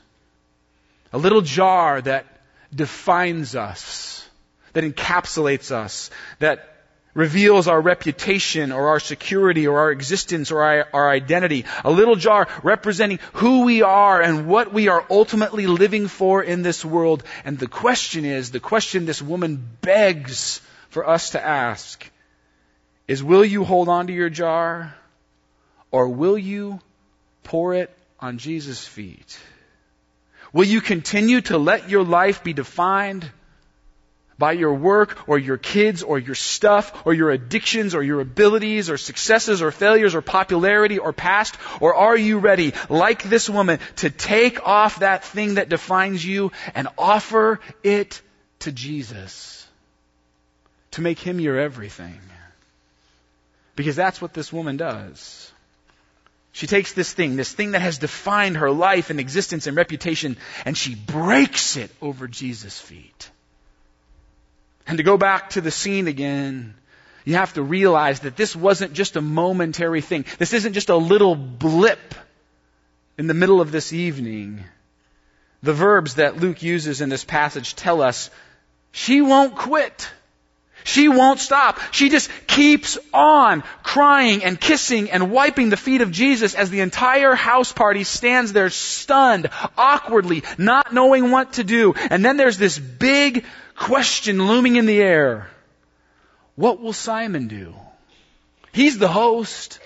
A 1.12 1.18
little 1.18 1.42
jar 1.42 2.02
that 2.02 2.26
defines 2.74 3.58
us, 3.58 4.26
that 4.72 4.86
encapsulates 4.86 5.70
us, 5.70 6.10
that 6.40 6.86
reveals 7.14 7.68
our 7.68 7.82
reputation 7.82 8.72
or 8.72 8.88
our 8.88 9.02
security 9.02 9.68
or 9.68 9.80
our 9.80 9.92
existence 9.92 10.50
or 10.50 10.64
our, 10.64 10.88
our, 10.94 11.10
identity. 11.10 11.66
A 11.84 11.92
little 11.92 12.16
jar 12.16 12.48
representing 12.64 13.20
who 13.34 13.66
we 13.66 13.82
are 13.82 14.22
and 14.22 14.48
what 14.48 14.72
we 14.72 14.88
are 14.88 15.06
ultimately 15.10 15.68
living 15.68 16.08
for 16.08 16.42
in 16.42 16.62
this 16.62 16.86
world. 16.86 17.22
And 17.44 17.60
the 17.60 17.68
question 17.68 18.24
is, 18.24 18.52
the 18.52 18.62
question 18.62 19.06
this 19.06 19.22
woman 19.22 19.62
begs 19.82 20.62
for 20.88 21.06
us 21.06 21.32
to 21.32 21.46
ask 21.46 22.10
is, 23.10 23.22
will 23.22 23.44
you 23.44 23.66
hold 23.66 23.90
on 23.90 24.08
to 24.08 24.14
your 24.14 24.30
jar? 24.30 24.96
Or 25.92 26.10
will 26.10 26.38
you 26.38 26.80
pour 27.44 27.74
it 27.74 27.90
on 28.20 28.38
Jesus' 28.38 28.86
feet? 28.86 29.40
Will 30.54 30.66
you 30.66 30.82
continue 30.82 31.42
to 31.42 31.58
let 31.58 31.90
your 31.90 32.04
life 32.04 32.44
be 32.44 32.54
defined 32.54 33.30
by 34.38 34.52
your 34.52 34.74
work 34.74 35.28
or 35.28 35.40
your 35.40 35.58
kids 35.58 36.04
or 36.04 36.20
your 36.20 36.36
stuff 36.36 37.06
or 37.06 37.14
your 37.14 37.32
addictions 37.32 37.96
or 37.96 38.04
your 38.04 38.22
abilities 38.22 38.90
or 38.90 38.98
successes 38.98 39.62
or 39.62 39.72
failures 39.72 40.16
or 40.16 40.22
popularity 40.22 41.00
or 41.00 41.12
past? 41.14 41.58
Or 41.80 41.96
are 41.96 42.18
you 42.18 42.40
ready, 42.40 42.74
like 42.90 43.24
this 43.24 43.50
woman, 43.50 43.80
to 43.98 44.10
take 44.10 44.66
off 44.66 45.00
that 45.00 45.24
thing 45.24 45.56
that 45.56 45.70
defines 45.70 46.26
you 46.26 46.52
and 46.76 46.88
offer 46.98 47.60
it 47.84 48.22
to 48.60 48.72
Jesus? 48.72 49.68
To 50.92 51.02
make 51.02 51.20
him 51.20 51.40
your 51.40 51.58
everything. 51.58 52.20
Because 53.76 53.96
that's 53.96 54.22
what 54.22 54.34
this 54.34 54.52
woman 54.52 54.78
does. 54.78 55.52
She 56.58 56.66
takes 56.66 56.94
this 56.94 57.14
thing, 57.14 57.36
this 57.36 57.52
thing 57.52 57.74
that 57.74 57.84
has 57.84 58.00
defined 58.00 58.58
her 58.58 58.72
life 58.72 59.12
and 59.12 59.20
existence 59.20 59.68
and 59.68 59.78
reputation, 59.78 60.38
and 60.66 60.76
she 60.76 60.96
breaks 60.96 61.78
it 61.78 61.92
over 62.02 62.28
Jesus' 62.28 62.80
feet. 62.80 63.30
And 64.88 64.98
to 64.98 65.04
go 65.04 65.18
back 65.18 65.52
to 65.52 65.62
the 65.62 65.70
scene 65.70 66.08
again, 66.08 66.74
you 67.26 67.36
have 67.36 67.54
to 67.54 67.62
realize 67.62 68.22
that 68.22 68.36
this 68.36 68.56
wasn't 68.56 68.94
just 68.94 69.18
a 69.18 69.22
momentary 69.22 70.02
thing. 70.02 70.26
This 70.40 70.54
isn't 70.54 70.74
just 70.74 70.90
a 70.90 70.98
little 70.98 71.36
blip 71.36 72.16
in 73.20 73.28
the 73.28 73.36
middle 73.36 73.62
of 73.62 73.72
this 73.72 73.94
evening. 73.94 74.64
The 75.62 75.74
verbs 75.74 76.16
that 76.16 76.38
Luke 76.38 76.64
uses 76.64 77.02
in 77.02 77.10
this 77.10 77.24
passage 77.24 77.76
tell 77.76 78.02
us 78.02 78.32
she 78.92 79.22
won't 79.22 79.56
quit. 79.56 80.10
She 80.84 81.10
won't 81.10 81.40
stop. 81.40 81.80
She 81.92 82.10
just 82.10 82.30
keeps 82.48 82.98
on 83.14 83.64
crying 83.84 84.44
and 84.44 84.60
kissing 84.60 85.12
and 85.12 85.32
wiping 85.32 85.70
the 85.70 85.78
feet 85.78 86.02
of 86.02 86.12
Jesus 86.12 86.56
as 86.56 86.70
the 86.70 86.80
entire 86.80 87.36
house 87.36 87.72
party 87.74 88.04
stands 88.04 88.54
there 88.54 88.70
stunned, 88.70 89.50
awkwardly, 89.78 90.44
not 90.58 90.94
knowing 90.94 91.32
what 91.32 91.54
to 91.54 91.64
do. 91.64 91.94
And 92.10 92.24
then 92.24 92.38
there's 92.38 92.58
this 92.58 92.80
big 92.80 93.46
question 93.76 94.48
looming 94.48 94.78
in 94.78 94.86
the 94.86 95.02
air. 95.02 95.50
What 96.56 96.82
will 96.82 96.94
Simon 96.94 97.48
do? 97.48 97.76
He's 98.72 98.98
the 98.98 99.08
host. 99.08 99.80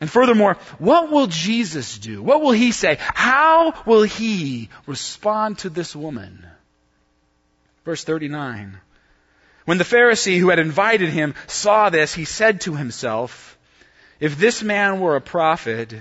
And 0.00 0.10
furthermore, 0.10 0.54
what 0.78 1.10
will 1.10 1.26
Jesus 1.26 1.98
do? 1.98 2.22
What 2.22 2.40
will 2.40 2.52
he 2.52 2.72
say? 2.72 2.98
How 3.00 3.74
will 3.84 4.02
he 4.02 4.68
respond 4.86 5.58
to 5.58 5.70
this 5.70 5.94
woman? 5.94 6.46
Verse 7.84 8.04
39. 8.04 8.78
When 9.68 9.76
the 9.76 9.84
Pharisee 9.84 10.38
who 10.38 10.48
had 10.48 10.58
invited 10.58 11.10
him 11.10 11.34
saw 11.46 11.90
this, 11.90 12.14
he 12.14 12.24
said 12.24 12.62
to 12.62 12.74
himself, 12.74 13.58
If 14.18 14.38
this 14.38 14.62
man 14.62 14.98
were 14.98 15.14
a 15.14 15.20
prophet, 15.20 15.92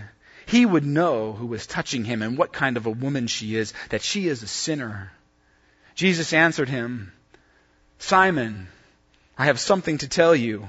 he 0.46 0.66
would 0.66 0.86
know 0.86 1.34
who 1.34 1.48
was 1.48 1.68
touching 1.68 2.06
him 2.06 2.22
and 2.22 2.38
what 2.38 2.54
kind 2.54 2.78
of 2.78 2.86
a 2.86 2.90
woman 2.92 3.28
she 3.28 3.58
is, 3.58 3.74
that 3.90 4.02
she 4.02 4.30
is 4.30 4.42
a 4.42 4.48
sinner. 4.48 5.12
Jesus 5.96 6.32
answered 6.32 6.70
him, 6.70 7.12
Simon, 8.00 8.70
I 9.38 9.48
have 9.48 9.60
something 9.60 9.98
to 9.98 10.08
tell 10.08 10.34
you. 10.34 10.66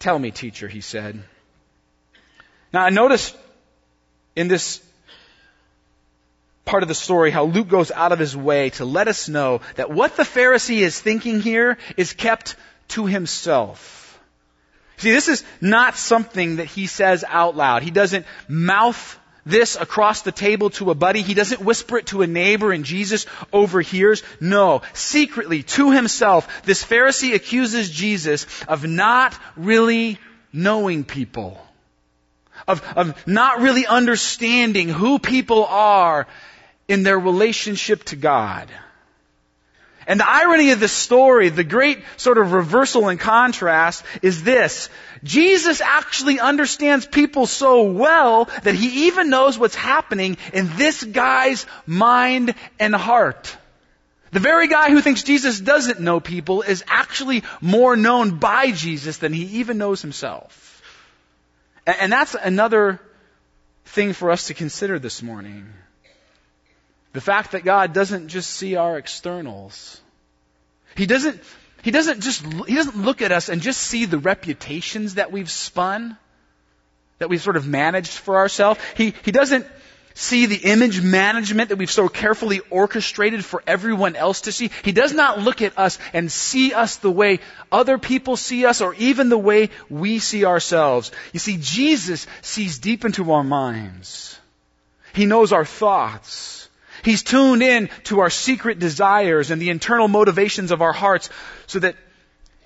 Tell 0.00 0.18
me, 0.18 0.32
teacher, 0.32 0.66
he 0.66 0.80
said. 0.80 1.22
Now, 2.72 2.86
I 2.86 2.90
notice 2.90 3.32
in 4.34 4.48
this 4.48 4.82
part 6.68 6.82
of 6.82 6.88
the 6.88 6.94
story 6.94 7.30
how 7.30 7.44
Luke 7.44 7.68
goes 7.68 7.90
out 7.90 8.12
of 8.12 8.18
his 8.18 8.36
way 8.36 8.70
to 8.70 8.84
let 8.84 9.08
us 9.08 9.28
know 9.28 9.62
that 9.76 9.90
what 9.90 10.16
the 10.16 10.22
Pharisee 10.22 10.80
is 10.80 11.00
thinking 11.00 11.40
here 11.40 11.78
is 11.96 12.12
kept 12.12 12.56
to 12.88 13.06
himself. 13.06 14.20
See, 14.98 15.10
this 15.10 15.28
is 15.28 15.44
not 15.62 15.96
something 15.96 16.56
that 16.56 16.66
he 16.66 16.86
says 16.86 17.24
out 17.26 17.56
loud. 17.56 17.82
He 17.82 17.90
doesn't 17.90 18.26
mouth 18.48 19.18
this 19.46 19.76
across 19.76 20.22
the 20.22 20.32
table 20.32 20.68
to 20.70 20.90
a 20.90 20.94
buddy. 20.94 21.22
He 21.22 21.32
doesn't 21.32 21.62
whisper 21.62 21.98
it 21.98 22.06
to 22.08 22.20
a 22.20 22.26
neighbor 22.26 22.70
and 22.70 22.84
Jesus 22.84 23.24
overhears. 23.50 24.22
No, 24.38 24.82
secretly 24.92 25.62
to 25.62 25.90
himself, 25.90 26.64
this 26.64 26.84
Pharisee 26.84 27.34
accuses 27.34 27.90
Jesus 27.90 28.46
of 28.68 28.84
not 28.84 29.38
really 29.56 30.18
knowing 30.52 31.04
people. 31.04 31.64
Of, 32.66 32.82
of 32.94 33.26
not 33.26 33.60
really 33.60 33.86
understanding 33.86 34.90
who 34.90 35.18
people 35.18 35.64
are 35.64 36.26
in 36.88 37.02
their 37.02 37.18
relationship 37.18 38.02
to 38.04 38.16
God. 38.16 38.68
And 40.08 40.20
the 40.20 40.28
irony 40.28 40.70
of 40.70 40.80
the 40.80 40.88
story, 40.88 41.50
the 41.50 41.62
great 41.62 41.98
sort 42.16 42.38
of 42.38 42.52
reversal 42.52 43.08
and 43.08 43.20
contrast 43.20 44.02
is 44.22 44.42
this. 44.42 44.88
Jesus 45.22 45.82
actually 45.82 46.40
understands 46.40 47.04
people 47.06 47.44
so 47.44 47.82
well 47.82 48.46
that 48.62 48.74
he 48.74 49.08
even 49.08 49.28
knows 49.28 49.58
what's 49.58 49.74
happening 49.74 50.38
in 50.54 50.74
this 50.76 51.04
guy's 51.04 51.66
mind 51.86 52.54
and 52.80 52.94
heart. 52.94 53.54
The 54.30 54.40
very 54.40 54.68
guy 54.68 54.90
who 54.90 55.02
thinks 55.02 55.22
Jesus 55.22 55.60
doesn't 55.60 56.00
know 56.00 56.20
people 56.20 56.62
is 56.62 56.82
actually 56.86 57.44
more 57.60 57.94
known 57.94 58.38
by 58.38 58.70
Jesus 58.70 59.18
than 59.18 59.34
he 59.34 59.60
even 59.60 59.76
knows 59.76 60.00
himself. 60.00 60.82
And 61.86 62.10
that's 62.10 62.34
another 62.34 62.98
thing 63.84 64.14
for 64.14 64.30
us 64.30 64.46
to 64.46 64.54
consider 64.54 64.98
this 64.98 65.22
morning. 65.22 65.66
The 67.12 67.20
fact 67.20 67.52
that 67.52 67.64
God 67.64 67.92
doesn't 67.92 68.28
just 68.28 68.50
see 68.50 68.76
our 68.76 68.98
externals. 68.98 70.00
He 70.94 71.06
doesn't, 71.06 71.40
he 71.82 71.90
doesn't 71.90 72.20
just, 72.20 72.44
he 72.66 72.74
doesn't 72.74 72.96
look 72.96 73.22
at 73.22 73.32
us 73.32 73.48
and 73.48 73.62
just 73.62 73.80
see 73.80 74.04
the 74.04 74.18
reputations 74.18 75.14
that 75.14 75.32
we've 75.32 75.50
spun, 75.50 76.16
that 77.18 77.28
we've 77.28 77.42
sort 77.42 77.56
of 77.56 77.66
managed 77.66 78.12
for 78.12 78.36
ourselves. 78.36 78.80
He, 78.96 79.14
he 79.24 79.32
doesn't 79.32 79.66
see 80.18 80.46
the 80.46 80.56
image 80.56 81.00
management 81.00 81.68
that 81.68 81.76
we've 81.76 81.90
so 81.90 82.08
carefully 82.08 82.60
orchestrated 82.70 83.44
for 83.44 83.62
everyone 83.66 84.16
else 84.16 84.42
to 84.42 84.52
see. 84.52 84.70
He 84.82 84.90
does 84.90 85.12
not 85.12 85.38
look 85.38 85.62
at 85.62 85.78
us 85.78 85.98
and 86.12 86.30
see 86.30 86.74
us 86.74 86.96
the 86.96 87.10
way 87.10 87.38
other 87.70 87.98
people 87.98 88.36
see 88.36 88.66
us 88.66 88.80
or 88.80 88.94
even 88.94 89.28
the 89.28 89.38
way 89.38 89.70
we 89.88 90.18
see 90.18 90.44
ourselves. 90.44 91.12
You 91.32 91.38
see, 91.38 91.58
Jesus 91.60 92.26
sees 92.42 92.80
deep 92.80 93.04
into 93.04 93.30
our 93.32 93.44
minds. 93.44 94.38
He 95.12 95.24
knows 95.24 95.52
our 95.52 95.64
thoughts. 95.64 96.57
He's 97.04 97.22
tuned 97.22 97.62
in 97.62 97.90
to 98.04 98.20
our 98.20 98.30
secret 98.30 98.78
desires 98.78 99.50
and 99.50 99.60
the 99.60 99.70
internal 99.70 100.08
motivations 100.08 100.70
of 100.70 100.82
our 100.82 100.92
hearts 100.92 101.30
so 101.66 101.78
that 101.80 101.96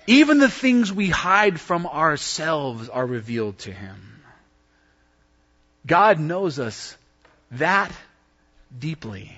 even 0.06 0.38
the 0.38 0.48
things 0.48 0.92
we 0.92 1.08
hide 1.08 1.60
from 1.60 1.86
ourselves 1.86 2.88
are 2.88 3.06
revealed 3.06 3.58
to 3.60 3.72
Him. 3.72 4.22
God 5.86 6.18
knows 6.18 6.58
us 6.58 6.96
that 7.52 7.92
deeply. 8.76 9.34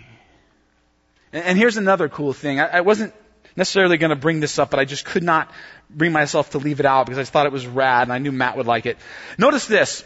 And, 1.32 1.58
here's 1.58 1.76
another 1.76 2.08
cool 2.08 2.32
thing. 2.32 2.60
I, 2.60 2.82
wasn't 2.82 3.12
necessarily 3.56 3.96
going 3.96 4.10
to 4.10 4.16
bring 4.16 4.40
this 4.40 4.58
up, 4.58 4.70
but 4.70 4.78
I 4.78 4.84
just 4.84 5.04
could 5.04 5.24
not 5.24 5.50
bring 5.90 6.12
myself 6.12 6.50
to 6.50 6.58
leave 6.58 6.80
it 6.80 6.86
out 6.86 7.06
because 7.06 7.18
I 7.18 7.24
thought 7.24 7.46
it 7.46 7.52
was 7.52 7.66
rad 7.66 8.04
and 8.04 8.12
I 8.12 8.18
knew 8.18 8.30
Matt 8.30 8.56
would 8.56 8.66
like 8.66 8.86
it. 8.86 8.98
Notice 9.36 9.66
this. 9.66 10.04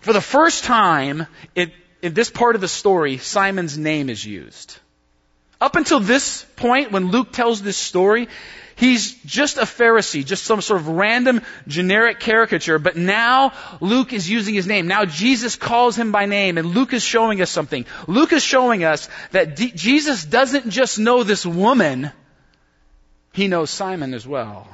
For 0.00 0.12
the 0.12 0.20
first 0.20 0.64
time, 0.64 1.26
it 1.54 1.72
in 2.02 2.14
this 2.14 2.30
part 2.30 2.54
of 2.54 2.60
the 2.60 2.68
story, 2.68 3.18
Simon's 3.18 3.76
name 3.76 4.10
is 4.10 4.24
used. 4.24 4.78
Up 5.60 5.76
until 5.76 6.00
this 6.00 6.44
point, 6.56 6.92
when 6.92 7.10
Luke 7.10 7.32
tells 7.32 7.62
this 7.62 7.78
story, 7.78 8.28
he's 8.76 9.14
just 9.24 9.56
a 9.56 9.62
Pharisee, 9.62 10.24
just 10.24 10.44
some 10.44 10.60
sort 10.60 10.80
of 10.80 10.88
random 10.88 11.40
generic 11.66 12.20
caricature, 12.20 12.78
but 12.78 12.96
now 12.96 13.52
Luke 13.80 14.12
is 14.12 14.28
using 14.28 14.54
his 14.54 14.66
name. 14.66 14.86
Now 14.86 15.06
Jesus 15.06 15.56
calls 15.56 15.96
him 15.96 16.12
by 16.12 16.26
name, 16.26 16.58
and 16.58 16.68
Luke 16.68 16.92
is 16.92 17.02
showing 17.02 17.40
us 17.40 17.50
something. 17.50 17.86
Luke 18.06 18.32
is 18.32 18.44
showing 18.44 18.84
us 18.84 19.08
that 19.32 19.56
D- 19.56 19.72
Jesus 19.74 20.24
doesn't 20.24 20.68
just 20.68 20.98
know 20.98 21.22
this 21.22 21.46
woman, 21.46 22.12
he 23.32 23.48
knows 23.48 23.70
Simon 23.70 24.12
as 24.12 24.26
well. 24.26 24.68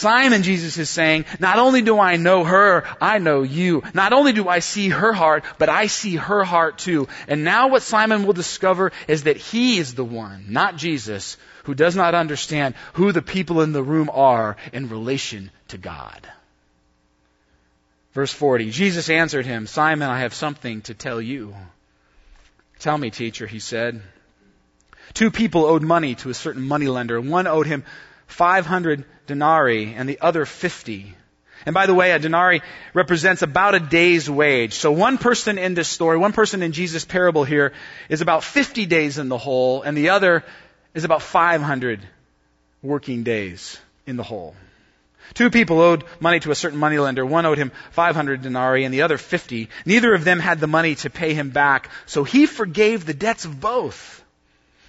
Simon, 0.00 0.42
Jesus 0.42 0.78
is 0.78 0.88
saying, 0.88 1.26
not 1.40 1.58
only 1.58 1.82
do 1.82 1.98
I 2.00 2.16
know 2.16 2.42
her, 2.42 2.84
I 3.02 3.18
know 3.18 3.42
you. 3.42 3.82
Not 3.92 4.14
only 4.14 4.32
do 4.32 4.48
I 4.48 4.60
see 4.60 4.88
her 4.88 5.12
heart, 5.12 5.44
but 5.58 5.68
I 5.68 5.88
see 5.88 6.16
her 6.16 6.42
heart 6.42 6.78
too. 6.78 7.06
And 7.28 7.44
now 7.44 7.68
what 7.68 7.82
Simon 7.82 8.24
will 8.24 8.32
discover 8.32 8.92
is 9.08 9.24
that 9.24 9.36
he 9.36 9.76
is 9.76 9.94
the 9.94 10.04
one, 10.04 10.46
not 10.48 10.76
Jesus, 10.76 11.36
who 11.64 11.74
does 11.74 11.96
not 11.96 12.14
understand 12.14 12.76
who 12.94 13.12
the 13.12 13.20
people 13.20 13.60
in 13.60 13.72
the 13.72 13.82
room 13.82 14.08
are 14.10 14.56
in 14.72 14.88
relation 14.88 15.50
to 15.68 15.76
God. 15.76 16.26
Verse 18.14 18.32
40, 18.32 18.70
Jesus 18.70 19.10
answered 19.10 19.44
him, 19.44 19.66
Simon, 19.66 20.08
I 20.08 20.20
have 20.20 20.32
something 20.32 20.80
to 20.82 20.94
tell 20.94 21.20
you. 21.20 21.54
Tell 22.78 22.96
me, 22.96 23.10
teacher, 23.10 23.46
he 23.46 23.58
said. 23.58 24.00
Two 25.12 25.30
people 25.30 25.66
owed 25.66 25.82
money 25.82 26.14
to 26.16 26.30
a 26.30 26.34
certain 26.34 26.62
moneylender. 26.62 27.20
One 27.20 27.46
owed 27.46 27.66
him 27.66 27.84
500 28.30 29.04
denarii 29.26 29.94
and 29.94 30.08
the 30.08 30.20
other 30.20 30.44
50. 30.44 31.14
And 31.66 31.74
by 31.74 31.86
the 31.86 31.94
way, 31.94 32.12
a 32.12 32.18
denarii 32.18 32.62
represents 32.94 33.42
about 33.42 33.74
a 33.74 33.80
day's 33.80 34.30
wage. 34.30 34.74
So 34.74 34.92
one 34.92 35.18
person 35.18 35.58
in 35.58 35.74
this 35.74 35.88
story, 35.88 36.16
one 36.16 36.32
person 36.32 36.62
in 36.62 36.72
Jesus' 36.72 37.04
parable 37.04 37.44
here 37.44 37.72
is 38.08 38.22
about 38.22 38.44
50 38.44 38.86
days 38.86 39.18
in 39.18 39.28
the 39.28 39.38
hole 39.38 39.82
and 39.82 39.96
the 39.96 40.10
other 40.10 40.44
is 40.94 41.04
about 41.04 41.22
500 41.22 42.00
working 42.82 43.22
days 43.24 43.78
in 44.06 44.16
the 44.16 44.22
hole. 44.22 44.54
Two 45.34 45.50
people 45.50 45.80
owed 45.80 46.04
money 46.18 46.40
to 46.40 46.50
a 46.50 46.54
certain 46.54 46.78
moneylender. 46.78 47.24
One 47.24 47.46
owed 47.46 47.58
him 47.58 47.72
500 47.92 48.42
denarii 48.42 48.84
and 48.84 48.92
the 48.92 49.02
other 49.02 49.18
50. 49.18 49.68
Neither 49.84 50.14
of 50.14 50.24
them 50.24 50.40
had 50.40 50.60
the 50.60 50.66
money 50.66 50.94
to 50.96 51.10
pay 51.10 51.34
him 51.34 51.50
back, 51.50 51.90
so 52.06 52.24
he 52.24 52.46
forgave 52.46 53.04
the 53.04 53.14
debts 53.14 53.44
of 53.44 53.60
both. 53.60 54.24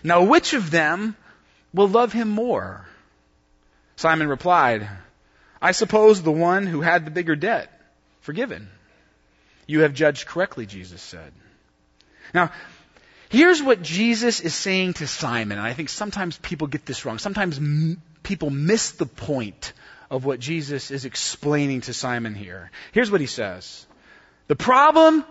Now 0.04 0.24
which 0.24 0.54
of 0.54 0.72
them 0.72 1.16
will 1.74 1.88
love 1.88 2.14
him 2.14 2.30
more? 2.30 2.88
Simon 4.02 4.30
replied, 4.30 4.90
I 5.62 5.74
suppose 5.74 6.24
the 6.24 6.32
one 6.32 6.66
who 6.66 6.82
had 6.82 7.06
the 7.06 7.12
bigger 7.12 7.36
debt, 7.36 7.72
forgiven. 8.22 8.68
You 9.68 9.82
have 9.82 9.94
judged 9.94 10.26
correctly, 10.26 10.66
Jesus 10.66 11.04
said. 11.04 11.32
Now, 12.34 12.52
here's 13.30 13.62
what 13.62 13.84
Jesus 13.84 14.40
is 14.40 14.56
saying 14.56 14.94
to 14.94 15.06
Simon, 15.06 15.60
and 15.60 15.68
I 15.68 15.74
think 15.74 15.90
sometimes 15.90 16.36
people 16.40 16.66
get 16.66 16.84
this 16.84 17.06
wrong. 17.06 17.20
Sometimes 17.20 17.60
m- 17.60 18.02
people 18.24 18.50
miss 18.50 18.94
the 18.94 19.06
point 19.06 19.72
of 20.10 20.26
what 20.26 20.40
Jesus 20.40 20.90
is 20.90 21.06
explaining 21.06 21.82
to 21.82 21.94
Simon 21.94 22.34
here. 22.34 22.72
Here's 22.94 23.12
what 23.12 23.22
he 23.22 23.28
says. 23.28 23.86
The 24.48 24.56
problem 24.56 25.24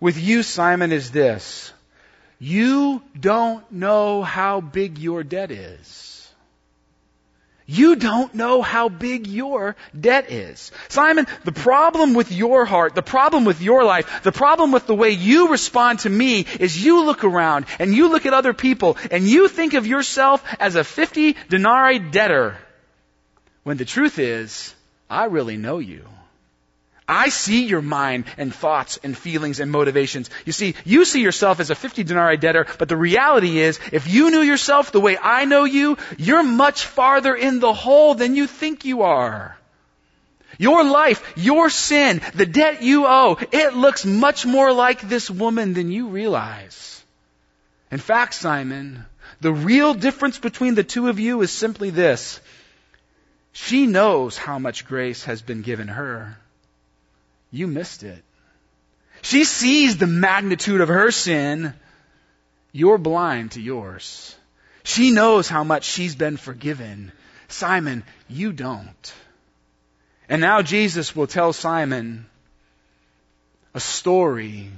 with 0.00 0.18
you, 0.18 0.42
Simon, 0.42 0.92
is 0.92 1.10
this. 1.10 1.74
You 2.38 3.02
don't 3.20 3.70
know 3.70 4.22
how 4.22 4.62
big 4.62 4.96
your 4.96 5.24
debt 5.24 5.50
is. 5.50 6.13
You 7.66 7.96
don't 7.96 8.34
know 8.34 8.60
how 8.60 8.90
big 8.90 9.26
your 9.26 9.74
debt 9.98 10.30
is. 10.30 10.70
Simon, 10.88 11.26
the 11.44 11.52
problem 11.52 12.12
with 12.12 12.30
your 12.30 12.66
heart, 12.66 12.94
the 12.94 13.02
problem 13.02 13.46
with 13.46 13.62
your 13.62 13.84
life, 13.84 14.22
the 14.22 14.32
problem 14.32 14.70
with 14.70 14.86
the 14.86 14.94
way 14.94 15.10
you 15.10 15.48
respond 15.48 16.00
to 16.00 16.10
me 16.10 16.44
is 16.60 16.84
you 16.84 17.04
look 17.04 17.24
around 17.24 17.64
and 17.78 17.94
you 17.94 18.08
look 18.08 18.26
at 18.26 18.34
other 18.34 18.52
people 18.52 18.98
and 19.10 19.24
you 19.24 19.48
think 19.48 19.72
of 19.72 19.86
yourself 19.86 20.44
as 20.60 20.74
a 20.74 20.84
50 20.84 21.36
denarii 21.48 21.98
debtor. 21.98 22.58
When 23.62 23.78
the 23.78 23.86
truth 23.86 24.18
is, 24.18 24.74
I 25.08 25.24
really 25.24 25.56
know 25.56 25.78
you. 25.78 26.04
I 27.06 27.28
see 27.28 27.64
your 27.64 27.82
mind 27.82 28.24
and 28.38 28.54
thoughts 28.54 28.98
and 29.02 29.16
feelings 29.16 29.60
and 29.60 29.70
motivations. 29.70 30.30
You 30.46 30.52
see, 30.52 30.74
you 30.84 31.04
see 31.04 31.20
yourself 31.20 31.60
as 31.60 31.68
a 31.68 31.74
50 31.74 32.02
denarii 32.02 32.38
debtor, 32.38 32.66
but 32.78 32.88
the 32.88 32.96
reality 32.96 33.58
is, 33.58 33.78
if 33.92 34.08
you 34.08 34.30
knew 34.30 34.40
yourself 34.40 34.90
the 34.90 35.00
way 35.00 35.18
I 35.18 35.44
know 35.44 35.64
you, 35.64 35.98
you're 36.16 36.42
much 36.42 36.86
farther 36.86 37.34
in 37.34 37.60
the 37.60 37.74
hole 37.74 38.14
than 38.14 38.36
you 38.36 38.46
think 38.46 38.86
you 38.86 39.02
are. 39.02 39.58
Your 40.56 40.82
life, 40.82 41.34
your 41.36 41.68
sin, 41.68 42.22
the 42.34 42.46
debt 42.46 42.82
you 42.82 43.06
owe, 43.06 43.36
it 43.52 43.74
looks 43.74 44.06
much 44.06 44.46
more 44.46 44.72
like 44.72 45.02
this 45.02 45.30
woman 45.30 45.74
than 45.74 45.90
you 45.90 46.08
realize. 46.08 47.04
In 47.90 47.98
fact, 47.98 48.34
Simon, 48.34 49.04
the 49.40 49.52
real 49.52 49.92
difference 49.92 50.38
between 50.38 50.74
the 50.74 50.84
two 50.84 51.08
of 51.08 51.20
you 51.20 51.42
is 51.42 51.52
simply 51.52 51.90
this. 51.90 52.40
She 53.52 53.86
knows 53.86 54.38
how 54.38 54.58
much 54.58 54.86
grace 54.86 55.24
has 55.24 55.42
been 55.42 55.62
given 55.62 55.88
her. 55.88 56.38
You 57.54 57.68
missed 57.68 58.02
it. 58.02 58.24
She 59.22 59.44
sees 59.44 59.96
the 59.96 60.08
magnitude 60.08 60.80
of 60.80 60.88
her 60.88 61.12
sin. 61.12 61.72
You're 62.72 62.98
blind 62.98 63.52
to 63.52 63.60
yours. 63.60 64.34
She 64.82 65.12
knows 65.12 65.48
how 65.48 65.62
much 65.62 65.84
she's 65.84 66.16
been 66.16 66.36
forgiven. 66.36 67.12
Simon, 67.46 68.02
you 68.28 68.52
don't. 68.52 69.14
And 70.28 70.40
now 70.40 70.62
Jesus 70.62 71.14
will 71.14 71.28
tell 71.28 71.52
Simon 71.52 72.26
a 73.72 73.78
story 73.78 74.68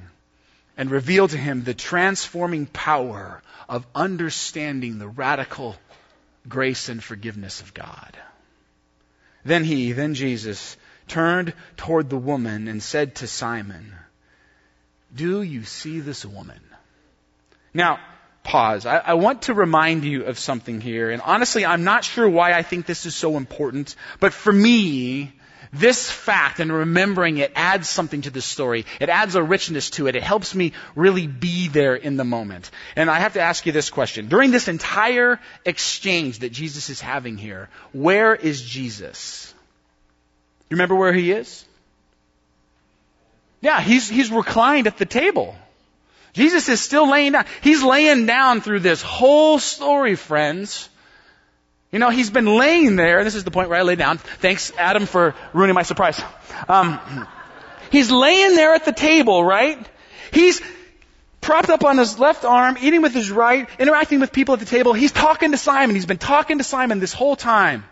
and 0.76 0.90
reveal 0.90 1.28
to 1.28 1.38
him 1.38 1.64
the 1.64 1.72
transforming 1.72 2.66
power 2.66 3.42
of 3.70 3.86
understanding 3.94 4.98
the 4.98 5.08
radical 5.08 5.76
grace 6.46 6.90
and 6.90 7.02
forgiveness 7.02 7.62
of 7.62 7.72
God. 7.72 8.14
Then 9.46 9.64
he, 9.64 9.92
then 9.92 10.12
Jesus, 10.12 10.76
turned 11.08 11.54
toward 11.76 12.10
the 12.10 12.16
woman 12.16 12.68
and 12.68 12.82
said 12.82 13.16
to 13.16 13.26
Simon, 13.26 13.92
Do 15.14 15.42
you 15.42 15.64
see 15.64 16.00
this 16.00 16.24
woman? 16.24 16.60
Now, 17.72 17.98
pause. 18.42 18.86
I, 18.86 18.98
I, 18.98 19.14
want 19.14 19.42
to 19.42 19.54
remind 19.54 20.04
you 20.04 20.24
of 20.24 20.38
something 20.38 20.80
here. 20.80 21.10
And 21.10 21.20
honestly, 21.20 21.66
I'm 21.66 21.84
not 21.84 22.04
sure 22.04 22.28
why 22.28 22.52
I 22.52 22.62
think 22.62 22.86
this 22.86 23.04
is 23.04 23.14
so 23.14 23.36
important, 23.36 23.96
but 24.20 24.32
for 24.32 24.52
me, 24.52 25.32
this 25.72 26.10
fact 26.10 26.60
and 26.60 26.72
remembering 26.72 27.38
it 27.38 27.52
adds 27.54 27.88
something 27.88 28.22
to 28.22 28.30
the 28.30 28.40
story. 28.40 28.86
It 29.00 29.08
adds 29.08 29.34
a 29.34 29.42
richness 29.42 29.90
to 29.90 30.06
it. 30.06 30.16
It 30.16 30.22
helps 30.22 30.54
me 30.54 30.72
really 30.94 31.26
be 31.26 31.68
there 31.68 31.94
in 31.94 32.16
the 32.16 32.24
moment. 32.24 32.70
And 32.94 33.10
I 33.10 33.18
have 33.18 33.34
to 33.34 33.40
ask 33.40 33.66
you 33.66 33.72
this 33.72 33.90
question. 33.90 34.28
During 34.28 34.50
this 34.52 34.68
entire 34.68 35.40
exchange 35.64 36.40
that 36.40 36.52
Jesus 36.52 36.88
is 36.88 37.00
having 37.00 37.36
here, 37.36 37.68
where 37.92 38.34
is 38.34 38.62
Jesus? 38.62 39.52
You 40.68 40.74
remember 40.74 40.94
where 40.94 41.12
he 41.12 41.32
is? 41.32 41.64
Yeah, 43.60 43.80
he's, 43.80 44.08
he's 44.08 44.30
reclined 44.30 44.86
at 44.86 44.98
the 44.98 45.06
table. 45.06 45.56
Jesus 46.32 46.68
is 46.68 46.80
still 46.80 47.10
laying 47.10 47.32
down. 47.32 47.46
He's 47.62 47.82
laying 47.82 48.26
down 48.26 48.60
through 48.60 48.80
this 48.80 49.00
whole 49.00 49.58
story, 49.58 50.16
friends. 50.16 50.88
You 51.90 51.98
know, 51.98 52.10
he's 52.10 52.30
been 52.30 52.46
laying 52.46 52.96
there. 52.96 53.24
This 53.24 53.34
is 53.34 53.44
the 53.44 53.50
point 53.50 53.70
where 53.70 53.78
I 53.78 53.82
lay 53.82 53.94
down. 53.94 54.18
Thanks, 54.18 54.72
Adam, 54.76 55.06
for 55.06 55.34
ruining 55.54 55.74
my 55.74 55.82
surprise. 55.82 56.20
Um, 56.68 57.26
he's 57.90 58.10
laying 58.10 58.54
there 58.54 58.74
at 58.74 58.84
the 58.84 58.92
table, 58.92 59.42
right? 59.42 59.78
He's 60.32 60.60
propped 61.40 61.70
up 61.70 61.84
on 61.84 61.96
his 61.96 62.18
left 62.18 62.44
arm, 62.44 62.76
eating 62.80 63.02
with 63.02 63.14
his 63.14 63.30
right, 63.30 63.68
interacting 63.78 64.20
with 64.20 64.32
people 64.32 64.54
at 64.54 64.60
the 64.60 64.66
table. 64.66 64.92
He's 64.92 65.12
talking 65.12 65.52
to 65.52 65.56
Simon. 65.56 65.94
He's 65.94 66.06
been 66.06 66.18
talking 66.18 66.58
to 66.58 66.64
Simon 66.64 66.98
this 66.98 67.12
whole 67.12 67.36
time. 67.36 67.84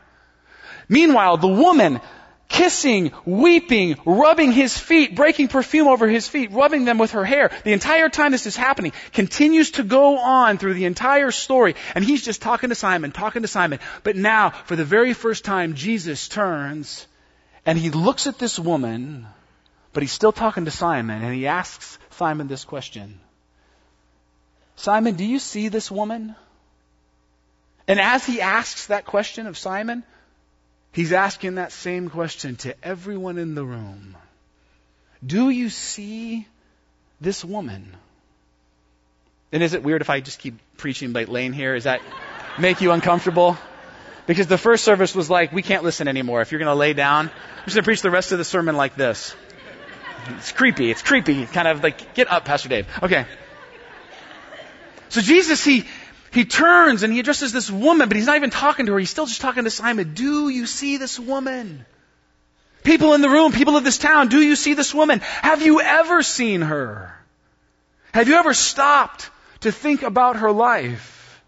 Meanwhile, 0.89 1.39
the 1.39 1.49
woman 1.49 2.01
kissing, 2.49 3.13
weeping, 3.25 3.97
rubbing 4.05 4.53
his 4.53 4.77
feet, 4.79 5.15
breaking 5.15 5.49
perfume 5.49 5.89
over 5.89 6.07
his 6.09 6.29
feet, 6.29 6.53
rubbing 6.53 6.85
them 6.85 6.99
with 6.99 7.13
her 7.13 7.25
hair. 7.25 7.51
The 7.65 7.73
entire 7.73 8.09
time 8.09 8.33
this 8.33 8.47
is 8.47 8.57
happening 8.57 8.93
continues 9.13 9.73
to 9.73 9.83
go 9.83 10.19
on 10.19 10.59
through 10.59 10.75
the 10.75 10.85
entire 10.85 11.31
story. 11.31 11.75
And 11.95 12.05
he's 12.05 12.25
just 12.25 12.43
talking 12.43 12.69
to 12.69 12.75
Simon, 12.75 13.13
talking 13.13 13.43
to 13.43 13.49
Simon. 13.49 13.81
But 14.03 14.17
now, 14.17 14.51
for 14.51 14.77
the 14.77 14.85
very 14.85 15.15
first 15.15 15.45
time, 15.45 15.75
Jesus 15.75 16.29
turns 16.29 17.07
and 17.67 17.79
he 17.79 17.91
looks 17.91 18.27
at 18.27 18.39
this 18.39 18.59
woman, 18.59 19.27
but 19.93 20.03
he's 20.03 20.13
still 20.13 20.33
talking 20.33 20.67
to 20.67 20.71
Simon 20.71 21.23
and 21.23 21.35
he 21.35 21.47
asks 21.47 21.99
Simon 22.11 22.47
this 22.47 22.65
question. 22.65 23.21
Simon, 24.77 25.15
do 25.15 25.25
you 25.25 25.39
see 25.39 25.69
this 25.69 25.91
woman? 25.91 26.35
And 27.87 28.01
as 28.01 28.25
he 28.25 28.41
asks 28.41 28.89
that 28.89 29.05
question 29.05 29.47
of 29.47 29.57
Simon, 29.57 30.05
He's 30.95 31.13
asking 31.13 31.57
that 31.57 31.73
same 31.73 32.09
question 32.09 32.55
to 32.57 32.75
everyone 32.83 33.37
in 33.37 33.55
the 33.57 33.65
room. 33.65 34.17
Do 35.27 35.51
you 35.51 35.69
see 35.69 36.47
this 37.21 37.45
woman? 37.45 37.97
And 39.53 39.63
is 39.63 39.75
it 39.75 39.83
weird 39.83 40.03
if 40.03 40.11
I 40.11 40.21
just 40.21 40.39
keep 40.39 40.55
preaching 40.77 41.13
like 41.13 41.29
Lane 41.29 41.53
here? 41.53 41.75
Does 41.75 41.85
that 41.85 42.01
make 42.59 42.81
you 42.81 42.93
uncomfortable? 42.93 43.59
Because 44.27 44.47
the 44.47 44.57
first 44.57 44.85
service 44.85 45.17
was 45.17 45.29
like, 45.29 45.53
we 45.53 45.63
can't 45.63 45.83
listen 45.83 46.07
anymore. 46.07 46.41
If 46.43 46.53
you're 46.53 46.61
going 46.61 46.71
to 46.71 46.75
lay 46.75 46.93
down, 46.93 47.27
I'm 47.29 47.65
just 47.65 47.75
going 47.75 47.83
to 47.83 47.87
preach 47.89 48.03
the 48.03 48.11
rest 48.11 48.31
of 48.31 48.39
the 48.39 48.45
sermon 48.45 48.77
like 48.77 48.95
this. 48.95 49.35
It's 50.39 50.53
creepy. 50.53 50.93
It's 50.93 51.03
creepy. 51.03 51.45
Kind 51.47 51.67
of 51.67 51.83
like, 51.83 52.15
get 52.15 52.31
up, 52.31 52.45
Pastor 52.45 52.69
Dave. 52.69 52.87
Okay. 53.03 53.27
So 55.09 55.21
Jesus, 55.21 55.65
he, 55.65 55.87
he 56.35 56.45
turns 56.45 57.05
and 57.05 57.13
he 57.13 57.21
addresses 57.21 57.53
this 57.53 57.71
woman, 57.71 58.09
but 58.09 58.17
he's 58.17 58.27
not 58.27 58.37
even 58.37 58.51
talking 58.51 58.87
to 58.87 58.93
her. 58.93 58.99
He's 58.99 59.11
still 59.11 59.27
just 59.27 59.41
talking 59.41 59.65
to 59.65 59.71
Simon. 59.71 60.15
Do 60.15 60.49
you 60.49 60.67
see 60.67 60.97
this 60.97 61.19
woman? 61.19 61.87
People 62.83 63.15
in 63.15 63.21
the 63.21 63.31
room, 63.31 63.53
people 63.53 63.77
of 63.77 63.85
this 63.85 63.99
town, 63.99 64.29
do 64.29 64.41
you 64.41 64.57
see 64.57 64.75
this 64.75 64.93
woman? 64.93 65.21
Have 65.21 65.63
you 65.63 65.81
ever 65.81 66.23
seen 66.25 66.61
her? 66.61 67.15
Have 68.13 68.29
you 68.29 68.35
ever 68.35 68.53
stopped 68.53 69.31
to 69.61 69.71
think 69.71 70.03
about 70.03 70.37
her 70.37 70.51
life? 70.51 71.41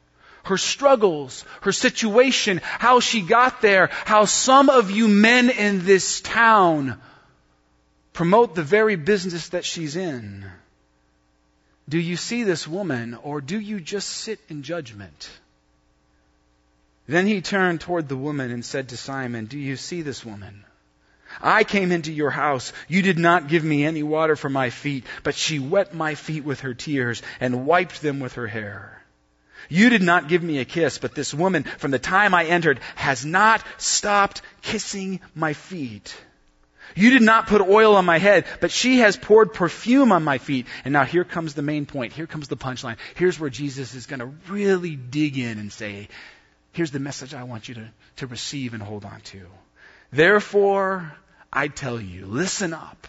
Her 0.45 0.57
struggles, 0.57 1.45
her 1.63 1.73
situation, 1.73 2.61
how 2.63 3.01
she 3.01 3.23
got 3.23 3.61
there, 3.61 3.91
how 4.05 4.25
some 4.25 4.71
of 4.71 4.93
you 4.93 5.09
men 5.09 5.51
in 5.51 5.85
this 5.85 6.21
town 6.21 7.01
promote 8.13 8.55
the 8.55 8.63
very 8.63 8.95
business 8.95 9.49
that 9.49 9.65
she's 9.65 9.97
in. 9.97 10.49
Do 11.89 11.99
you 11.99 12.17
see 12.17 12.43
this 12.43 12.67
woman, 12.67 13.15
or 13.23 13.41
do 13.41 13.59
you 13.59 13.81
just 13.81 14.09
sit 14.09 14.41
in 14.49 14.63
judgment? 14.63 15.31
Then 17.07 17.27
he 17.27 17.41
turned 17.41 17.81
toward 17.81 18.09
the 18.09 18.17
woman 18.17 18.51
and 18.51 18.65
said 18.65 18.89
to 18.89 18.97
Simon, 18.97 19.47
Do 19.47 19.59
you 19.59 19.77
see 19.77 20.03
this 20.03 20.25
woman? 20.25 20.65
I 21.41 21.65
came 21.65 21.93
into 21.93 22.13
your 22.13 22.31
house. 22.31 22.73
You 22.89 23.03
did 23.03 23.19
not 23.19 23.49
give 23.49 23.63
me 23.63 23.85
any 23.85 24.03
water 24.03 24.37
for 24.37 24.49
my 24.49 24.71
feet, 24.71 25.05
but 25.23 25.35
she 25.35 25.59
wet 25.59 25.95
my 25.95 26.15
feet 26.15 26.45
with 26.45 26.61
her 26.61 26.75
tears 26.75 27.23
and 27.41 27.67
wiped 27.67 28.03
them 28.03 28.21
with 28.21 28.35
her 28.35 28.47
hair. 28.47 29.03
You 29.69 29.91
did 29.91 30.03
not 30.03 30.29
give 30.29 30.43
me 30.43 30.59
a 30.59 30.65
kiss, 30.65 30.99
but 30.99 31.15
this 31.15 31.35
woman, 31.35 31.65
from 31.65 31.91
the 31.91 31.99
time 31.99 32.35
I 32.35 32.45
entered, 32.45 32.81
has 32.95 33.25
not 33.25 33.65
stopped 33.79 34.43
kissing 34.63 35.21
my 35.35 35.53
feet. 35.53 36.17
You 36.97 37.11
did 37.11 37.23
not 37.23 37.47
put 37.47 37.61
oil 37.61 37.95
on 37.95 38.07
my 38.07 38.19
head, 38.19 38.47
but 38.61 38.73
she 38.73 38.99
has 39.01 39.17
poured 39.17 39.53
perfume 39.53 40.13
on 40.13 40.25
my 40.25 40.39
feet. 40.39 40.67
And 40.85 40.93
now 40.93 41.05
here 41.05 41.25
comes 41.25 41.55
the 41.55 41.63
main 41.63 41.85
point. 41.85 42.15
Here 42.15 42.27
comes 42.27 42.49
the 42.49 42.57
punchline. 42.57 42.97
Here's 43.15 43.39
where 43.39 43.51
Jesus 43.51 43.95
is 43.95 44.07
going 44.07 44.21
to 44.21 44.33
really 44.49 44.97
dig 44.97 45.37
in 45.39 45.59
and 45.59 45.71
say, 45.71 46.09
here's 46.73 46.91
the 46.91 46.99
message 46.99 47.35
I 47.35 47.45
want 47.45 47.69
you 47.69 47.75
to, 47.77 47.89
to 48.17 48.27
receive 48.27 48.73
and 48.73 48.83
hold 48.83 49.05
on 49.05 49.21
to. 49.21 49.47
Therefore, 50.11 51.15
I 51.53 51.69
tell 51.69 52.01
you, 52.01 52.25
listen 52.25 52.73
up. 52.73 53.07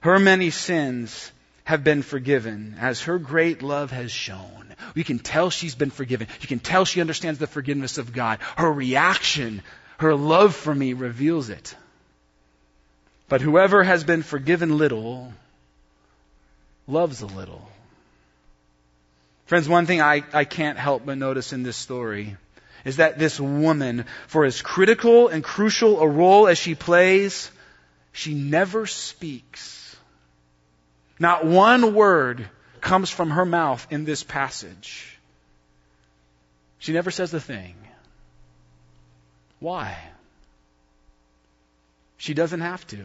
Her 0.00 0.20
many 0.20 0.50
sins 0.50 1.32
have 1.64 1.82
been 1.82 2.02
forgiven 2.02 2.76
as 2.80 3.02
her 3.02 3.18
great 3.18 3.62
love 3.62 3.90
has 3.90 4.12
shown. 4.12 4.74
We 4.94 5.04
can 5.04 5.18
tell 5.18 5.50
she's 5.50 5.74
been 5.74 5.90
forgiven. 5.90 6.28
You 6.40 6.48
can 6.48 6.58
tell 6.60 6.84
she 6.84 7.00
understands 7.00 7.40
the 7.40 7.46
forgiveness 7.46 7.98
of 7.98 8.12
God. 8.12 8.38
Her 8.56 8.70
reaction, 8.70 9.62
her 9.98 10.14
love 10.14 10.54
for 10.54 10.74
me 10.74 10.92
reveals 10.92 11.50
it. 11.50 11.74
But 13.32 13.40
whoever 13.40 13.82
has 13.82 14.04
been 14.04 14.22
forgiven 14.22 14.76
little 14.76 15.32
loves 16.86 17.22
a 17.22 17.26
little. 17.26 17.66
Friends, 19.46 19.66
one 19.66 19.86
thing 19.86 20.02
I, 20.02 20.22
I 20.34 20.44
can't 20.44 20.76
help 20.76 21.06
but 21.06 21.16
notice 21.16 21.54
in 21.54 21.62
this 21.62 21.78
story 21.78 22.36
is 22.84 22.98
that 22.98 23.18
this 23.18 23.40
woman, 23.40 24.04
for 24.26 24.44
as 24.44 24.60
critical 24.60 25.28
and 25.28 25.42
crucial 25.42 26.00
a 26.00 26.06
role 26.06 26.46
as 26.46 26.58
she 26.58 26.74
plays, 26.74 27.50
she 28.12 28.34
never 28.34 28.84
speaks. 28.84 29.96
Not 31.18 31.46
one 31.46 31.94
word 31.94 32.46
comes 32.82 33.08
from 33.08 33.30
her 33.30 33.46
mouth 33.46 33.86
in 33.88 34.04
this 34.04 34.22
passage. 34.22 35.18
She 36.80 36.92
never 36.92 37.10
says 37.10 37.32
a 37.32 37.40
thing. 37.40 37.76
Why? 39.58 39.96
She 42.22 42.34
doesn't 42.34 42.60
have 42.60 42.86
to. 42.86 43.04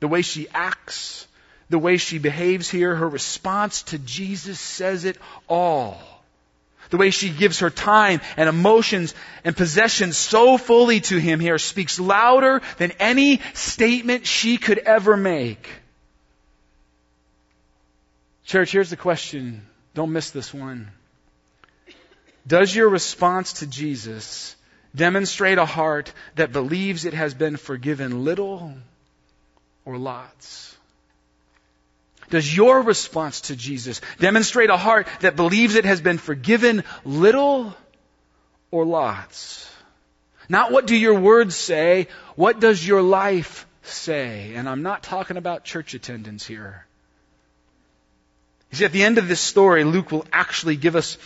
The 0.00 0.06
way 0.06 0.20
she 0.20 0.46
acts, 0.52 1.26
the 1.70 1.78
way 1.78 1.96
she 1.96 2.18
behaves 2.18 2.68
here, 2.68 2.94
her 2.94 3.08
response 3.08 3.84
to 3.84 3.98
Jesus 3.98 4.60
says 4.60 5.06
it 5.06 5.16
all. 5.48 5.98
The 6.90 6.98
way 6.98 7.08
she 7.08 7.30
gives 7.30 7.60
her 7.60 7.70
time 7.70 8.20
and 8.36 8.46
emotions 8.46 9.14
and 9.42 9.56
possessions 9.56 10.18
so 10.18 10.58
fully 10.58 11.00
to 11.00 11.16
him 11.16 11.40
here 11.40 11.56
speaks 11.56 11.98
louder 11.98 12.60
than 12.76 12.90
any 13.00 13.40
statement 13.54 14.26
she 14.26 14.58
could 14.58 14.76
ever 14.76 15.16
make. 15.16 15.66
Church, 18.44 18.70
here's 18.70 18.90
the 18.90 18.98
question. 18.98 19.66
Don't 19.94 20.12
miss 20.12 20.30
this 20.30 20.52
one. 20.52 20.90
Does 22.46 22.76
your 22.76 22.90
response 22.90 23.54
to 23.60 23.66
Jesus 23.66 24.56
demonstrate 24.94 25.58
a 25.58 25.66
heart 25.66 26.12
that 26.36 26.52
believes 26.52 27.04
it 27.04 27.14
has 27.14 27.34
been 27.34 27.56
forgiven 27.56 28.24
little 28.24 28.74
or 29.84 29.98
lots? 29.98 30.76
Does 32.30 32.56
your 32.56 32.80
response 32.80 33.42
to 33.42 33.56
Jesus 33.56 34.00
demonstrate 34.18 34.70
a 34.70 34.76
heart 34.76 35.06
that 35.20 35.36
believes 35.36 35.74
it 35.74 35.84
has 35.84 36.00
been 36.00 36.18
forgiven 36.18 36.84
little 37.04 37.74
or 38.70 38.86
lots? 38.86 39.70
Not 40.48 40.72
what 40.72 40.86
do 40.86 40.96
your 40.96 41.18
words 41.18 41.54
say, 41.56 42.08
what 42.36 42.60
does 42.60 42.86
your 42.86 43.02
life 43.02 43.66
say? 43.82 44.54
And 44.54 44.68
I'm 44.68 44.82
not 44.82 45.02
talking 45.02 45.36
about 45.36 45.64
church 45.64 45.94
attendance 45.94 46.46
here. 46.46 46.86
You 48.70 48.78
see, 48.78 48.84
at 48.86 48.92
the 48.92 49.02
end 49.02 49.18
of 49.18 49.28
this 49.28 49.40
story, 49.40 49.84
Luke 49.84 50.10
will 50.10 50.26
actually 50.32 50.76
give 50.76 50.96
us 50.96 51.18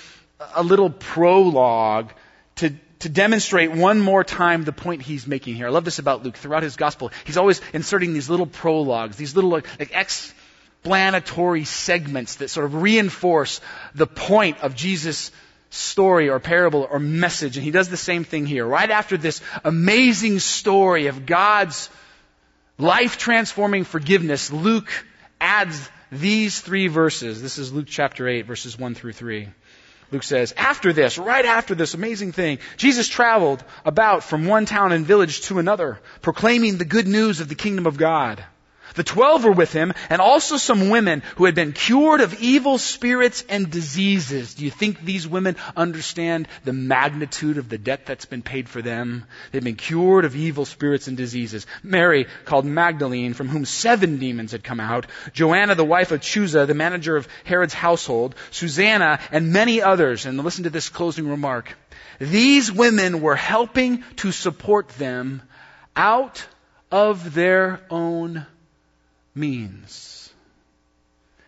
a 0.54 0.62
little 0.62 0.90
prologue 0.90 2.12
to 2.56 2.74
to 3.00 3.08
demonstrate 3.08 3.72
one 3.72 4.00
more 4.00 4.24
time 4.24 4.64
the 4.64 4.72
point 4.72 5.02
he's 5.02 5.26
making 5.26 5.54
here. 5.54 5.66
I 5.66 5.70
love 5.70 5.84
this 5.84 5.98
about 5.98 6.22
Luke. 6.22 6.36
Throughout 6.36 6.62
his 6.62 6.76
gospel, 6.76 7.10
he's 7.24 7.36
always 7.36 7.60
inserting 7.72 8.14
these 8.14 8.30
little 8.30 8.46
prologues, 8.46 9.16
these 9.16 9.34
little 9.34 9.50
like, 9.50 9.66
explanatory 9.78 11.64
segments 11.64 12.36
that 12.36 12.48
sort 12.48 12.66
of 12.66 12.74
reinforce 12.74 13.60
the 13.94 14.06
point 14.06 14.60
of 14.60 14.74
Jesus' 14.74 15.30
story 15.70 16.28
or 16.28 16.40
parable 16.40 16.86
or 16.90 16.98
message, 16.98 17.56
and 17.56 17.64
he 17.64 17.70
does 17.70 17.88
the 17.88 17.96
same 17.96 18.24
thing 18.24 18.46
here. 18.46 18.64
Right 18.64 18.90
after 18.90 19.16
this 19.16 19.40
amazing 19.64 20.38
story 20.38 21.08
of 21.08 21.26
God's 21.26 21.90
life 22.78 23.18
transforming 23.18 23.84
forgiveness, 23.84 24.52
Luke 24.52 24.90
adds 25.40 25.90
these 26.10 26.60
three 26.60 26.88
verses. 26.88 27.42
This 27.42 27.58
is 27.58 27.72
Luke 27.72 27.88
chapter 27.88 28.28
8, 28.28 28.46
verses 28.46 28.78
1 28.78 28.94
through 28.94 29.12
3. 29.12 29.48
Luke 30.12 30.22
says, 30.22 30.54
after 30.56 30.92
this, 30.92 31.18
right 31.18 31.44
after 31.44 31.74
this 31.74 31.94
amazing 31.94 32.32
thing, 32.32 32.58
Jesus 32.76 33.08
traveled 33.08 33.62
about 33.84 34.22
from 34.22 34.46
one 34.46 34.64
town 34.64 34.92
and 34.92 35.04
village 35.04 35.40
to 35.42 35.58
another, 35.58 35.98
proclaiming 36.22 36.78
the 36.78 36.84
good 36.84 37.08
news 37.08 37.40
of 37.40 37.48
the 37.48 37.54
kingdom 37.56 37.86
of 37.86 37.96
God. 37.96 38.44
The 38.96 39.04
twelve 39.04 39.44
were 39.44 39.52
with 39.52 39.72
him, 39.72 39.92
and 40.10 40.20
also 40.20 40.56
some 40.56 40.90
women 40.90 41.22
who 41.36 41.44
had 41.44 41.54
been 41.54 41.72
cured 41.72 42.20
of 42.20 42.40
evil 42.40 42.78
spirits 42.78 43.44
and 43.48 43.70
diseases. 43.70 44.54
Do 44.54 44.64
you 44.64 44.70
think 44.70 45.00
these 45.00 45.28
women 45.28 45.56
understand 45.76 46.48
the 46.64 46.72
magnitude 46.72 47.58
of 47.58 47.68
the 47.68 47.78
debt 47.78 48.06
that's 48.06 48.24
been 48.24 48.42
paid 48.42 48.68
for 48.68 48.82
them? 48.82 49.24
They've 49.52 49.62
been 49.62 49.76
cured 49.76 50.24
of 50.24 50.34
evil 50.34 50.64
spirits 50.64 51.08
and 51.08 51.16
diseases. 51.16 51.66
Mary, 51.82 52.26
called 52.46 52.64
Magdalene, 52.64 53.34
from 53.34 53.48
whom 53.48 53.66
seven 53.66 54.18
demons 54.18 54.52
had 54.52 54.64
come 54.64 54.80
out, 54.80 55.06
Joanna, 55.32 55.74
the 55.74 55.84
wife 55.84 56.10
of 56.10 56.20
Chuza, 56.20 56.66
the 56.66 56.74
manager 56.74 57.16
of 57.16 57.28
Herod's 57.44 57.74
household, 57.74 58.34
Susanna, 58.50 59.20
and 59.30 59.52
many 59.52 59.82
others. 59.82 60.24
And 60.24 60.42
listen 60.42 60.64
to 60.64 60.70
this 60.70 60.88
closing 60.88 61.28
remark. 61.28 61.76
These 62.18 62.72
women 62.72 63.20
were 63.20 63.36
helping 63.36 64.04
to 64.16 64.32
support 64.32 64.88
them 64.90 65.42
out 65.94 66.46
of 66.90 67.34
their 67.34 67.80
own 67.90 68.46
means. 69.36 70.30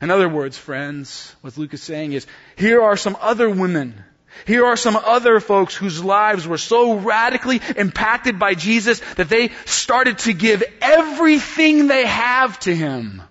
In 0.01 0.11
other 0.11 0.29
words, 0.29 0.57
friends, 0.57 1.35
what 1.41 1.57
Luke 1.57 1.75
is 1.75 1.83
saying 1.83 2.13
is, 2.13 2.27
here 2.57 2.83
are 2.83 2.97
some 2.97 3.17
other 3.21 3.51
women. 3.51 4.05
Here 4.47 4.65
are 4.67 4.77
some 4.77 4.97
other 4.97 5.41
folks 5.41 5.75
whose 5.75 6.05
lives 6.05 6.47
were 6.47 6.59
so 6.59 6.95
radically 6.95 7.61
impacted 7.77 8.39
by 8.39 8.55
Jesus 8.55 9.01
that 9.17 9.29
they 9.29 9.51
started 9.65 10.19
to 10.19 10.33
give 10.33 10.63
everything 10.81 11.89
they 11.89 12.07
have 12.07 12.59
to 12.61 12.75
Him. 12.75 13.23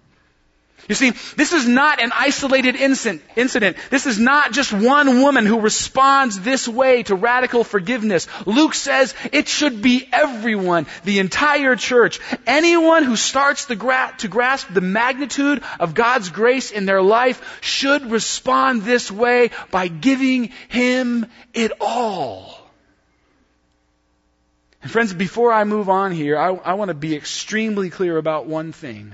You 0.87 0.95
see, 0.95 1.11
this 1.35 1.51
is 1.51 1.67
not 1.67 2.01
an 2.01 2.11
isolated 2.13 2.75
incident. 2.77 3.77
This 3.89 4.05
is 4.05 4.17
not 4.17 4.53
just 4.53 4.71
one 4.71 5.21
woman 5.21 5.45
who 5.45 5.59
responds 5.59 6.39
this 6.39 6.65
way 6.65 7.03
to 7.03 7.15
radical 7.15 7.65
forgiveness. 7.65 8.27
Luke 8.45 8.73
says 8.73 9.13
it 9.33 9.49
should 9.49 9.81
be 9.81 10.07
everyone, 10.13 10.85
the 11.03 11.19
entire 11.19 11.75
church. 11.75 12.21
Anyone 12.45 13.03
who 13.03 13.17
starts 13.17 13.65
to 13.65 13.75
grasp 13.75 14.67
the 14.73 14.81
magnitude 14.81 15.61
of 15.77 15.93
God's 15.93 16.29
grace 16.29 16.71
in 16.71 16.85
their 16.85 17.01
life 17.01 17.59
should 17.59 18.09
respond 18.09 18.83
this 18.83 19.11
way 19.11 19.51
by 19.71 19.89
giving 19.89 20.51
Him 20.69 21.25
it 21.53 21.73
all. 21.81 22.57
And 24.81 24.89
friends, 24.89 25.13
before 25.13 25.51
I 25.51 25.65
move 25.65 25.89
on 25.89 26.13
here, 26.13 26.37
I, 26.37 26.49
I 26.53 26.73
want 26.75 26.89
to 26.89 26.95
be 26.95 27.13
extremely 27.13 27.89
clear 27.89 28.17
about 28.17 28.45
one 28.45 28.71
thing. 28.71 29.13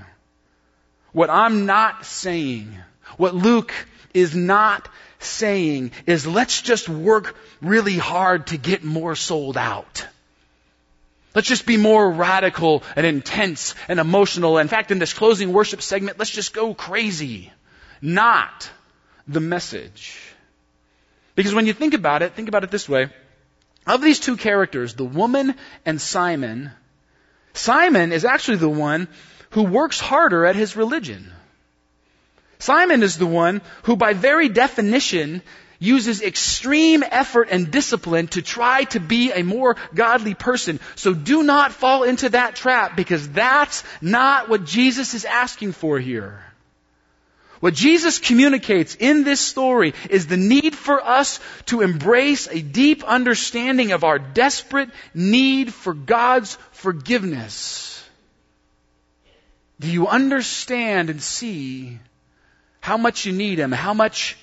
What 1.14 1.30
I'm 1.30 1.64
not 1.64 2.04
saying, 2.04 2.76
what 3.18 3.36
Luke 3.36 3.72
is 4.12 4.34
not 4.34 4.88
saying 5.20 5.92
is 6.06 6.26
let's 6.26 6.60
just 6.60 6.88
work 6.88 7.36
really 7.62 7.96
hard 7.96 8.48
to 8.48 8.58
get 8.58 8.82
more 8.82 9.14
sold 9.14 9.56
out. 9.56 10.08
Let's 11.32 11.46
just 11.46 11.66
be 11.66 11.76
more 11.76 12.10
radical 12.10 12.82
and 12.96 13.06
intense 13.06 13.76
and 13.86 14.00
emotional. 14.00 14.58
In 14.58 14.66
fact, 14.66 14.90
in 14.90 14.98
this 14.98 15.12
closing 15.12 15.52
worship 15.52 15.82
segment, 15.82 16.18
let's 16.18 16.32
just 16.32 16.52
go 16.52 16.74
crazy. 16.74 17.52
Not 18.02 18.68
the 19.28 19.40
message. 19.40 20.18
Because 21.36 21.54
when 21.54 21.66
you 21.66 21.74
think 21.74 21.94
about 21.94 22.22
it, 22.22 22.34
think 22.34 22.48
about 22.48 22.64
it 22.64 22.72
this 22.72 22.88
way. 22.88 23.08
Of 23.86 24.02
these 24.02 24.18
two 24.18 24.36
characters, 24.36 24.94
the 24.94 25.04
woman 25.04 25.54
and 25.86 26.00
Simon, 26.00 26.72
Simon 27.52 28.10
is 28.10 28.24
actually 28.24 28.56
the 28.56 28.68
one 28.68 29.06
who 29.54 29.62
works 29.62 30.00
harder 30.00 30.44
at 30.44 30.56
his 30.56 30.76
religion. 30.76 31.32
Simon 32.58 33.04
is 33.04 33.18
the 33.18 33.26
one 33.26 33.62
who, 33.84 33.94
by 33.94 34.12
very 34.12 34.48
definition, 34.48 35.42
uses 35.78 36.22
extreme 36.22 37.04
effort 37.08 37.48
and 37.50 37.70
discipline 37.70 38.26
to 38.28 38.42
try 38.42 38.82
to 38.84 38.98
be 38.98 39.30
a 39.30 39.44
more 39.44 39.76
godly 39.94 40.34
person. 40.34 40.80
So 40.96 41.14
do 41.14 41.44
not 41.44 41.72
fall 41.72 42.02
into 42.02 42.30
that 42.30 42.56
trap 42.56 42.96
because 42.96 43.28
that's 43.28 43.84
not 44.00 44.48
what 44.48 44.64
Jesus 44.64 45.14
is 45.14 45.24
asking 45.24 45.72
for 45.72 46.00
here. 46.00 46.42
What 47.60 47.74
Jesus 47.74 48.18
communicates 48.18 48.96
in 48.96 49.22
this 49.22 49.40
story 49.40 49.94
is 50.10 50.26
the 50.26 50.36
need 50.36 50.74
for 50.74 51.00
us 51.00 51.38
to 51.66 51.80
embrace 51.80 52.48
a 52.48 52.60
deep 52.60 53.04
understanding 53.04 53.92
of 53.92 54.02
our 54.02 54.18
desperate 54.18 54.90
need 55.14 55.72
for 55.72 55.94
God's 55.94 56.58
forgiveness. 56.72 57.93
Do 59.84 59.90
you 59.90 60.08
understand 60.08 61.10
and 61.10 61.20
see 61.22 61.98
how 62.80 62.96
much 62.96 63.26
you 63.26 63.34
need 63.34 63.58
Him, 63.58 63.70
how 63.70 63.92
much 63.92 64.34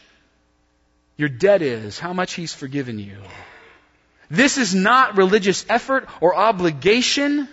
your 1.17 1.29
debt 1.29 1.63
is, 1.63 1.97
how 1.97 2.13
much 2.13 2.33
He's 2.33 2.53
forgiven 2.53 2.99
you? 2.99 3.17
This 4.29 4.59
is 4.59 4.75
not 4.75 5.17
religious 5.17 5.65
effort 5.67 6.07
or 6.21 6.35
obligation. 6.35 7.49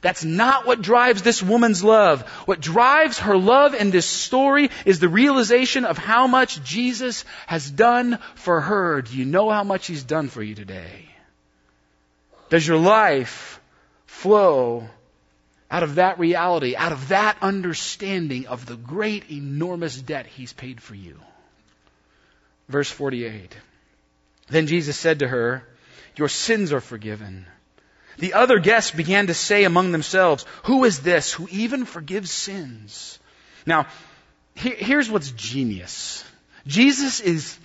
That's 0.00 0.24
not 0.24 0.66
what 0.66 0.80
drives 0.80 1.20
this 1.20 1.42
woman's 1.42 1.84
love. 1.84 2.22
What 2.46 2.62
drives 2.62 3.18
her 3.18 3.36
love 3.36 3.74
in 3.74 3.90
this 3.90 4.06
story 4.06 4.70
is 4.86 4.98
the 4.98 5.10
realization 5.10 5.84
of 5.84 5.98
how 5.98 6.26
much 6.26 6.64
Jesus 6.64 7.26
has 7.46 7.70
done 7.70 8.18
for 8.34 8.62
her. 8.62 9.02
Do 9.02 9.14
you 9.14 9.26
know 9.26 9.50
how 9.50 9.62
much 9.62 9.88
He's 9.88 10.04
done 10.04 10.28
for 10.28 10.42
you 10.42 10.54
today? 10.54 11.04
Does 12.48 12.66
your 12.66 12.78
life 12.78 13.60
flow 14.06 14.88
out 15.70 15.82
of 15.82 15.96
that 15.96 16.18
reality, 16.18 16.76
out 16.76 16.92
of 16.92 17.08
that 17.08 17.36
understanding 17.42 18.46
of 18.46 18.66
the 18.66 18.76
great, 18.76 19.30
enormous 19.30 20.00
debt 20.00 20.26
he's 20.26 20.52
paid 20.52 20.80
for 20.80 20.94
you. 20.94 21.18
Verse 22.68 22.90
48. 22.90 23.56
Then 24.48 24.66
Jesus 24.66 24.96
said 24.96 25.20
to 25.20 25.28
her, 25.28 25.66
Your 26.16 26.28
sins 26.28 26.72
are 26.72 26.80
forgiven. 26.80 27.46
The 28.18 28.34
other 28.34 28.58
guests 28.58 28.92
began 28.92 29.26
to 29.26 29.34
say 29.34 29.64
among 29.64 29.92
themselves, 29.92 30.46
Who 30.64 30.84
is 30.84 31.00
this 31.00 31.32
who 31.32 31.48
even 31.50 31.84
forgives 31.84 32.30
sins? 32.30 33.18
Now, 33.66 33.86
here's 34.54 35.10
what's 35.10 35.30
genius. 35.32 36.24
Jesus 36.66 37.20
is 37.20 37.58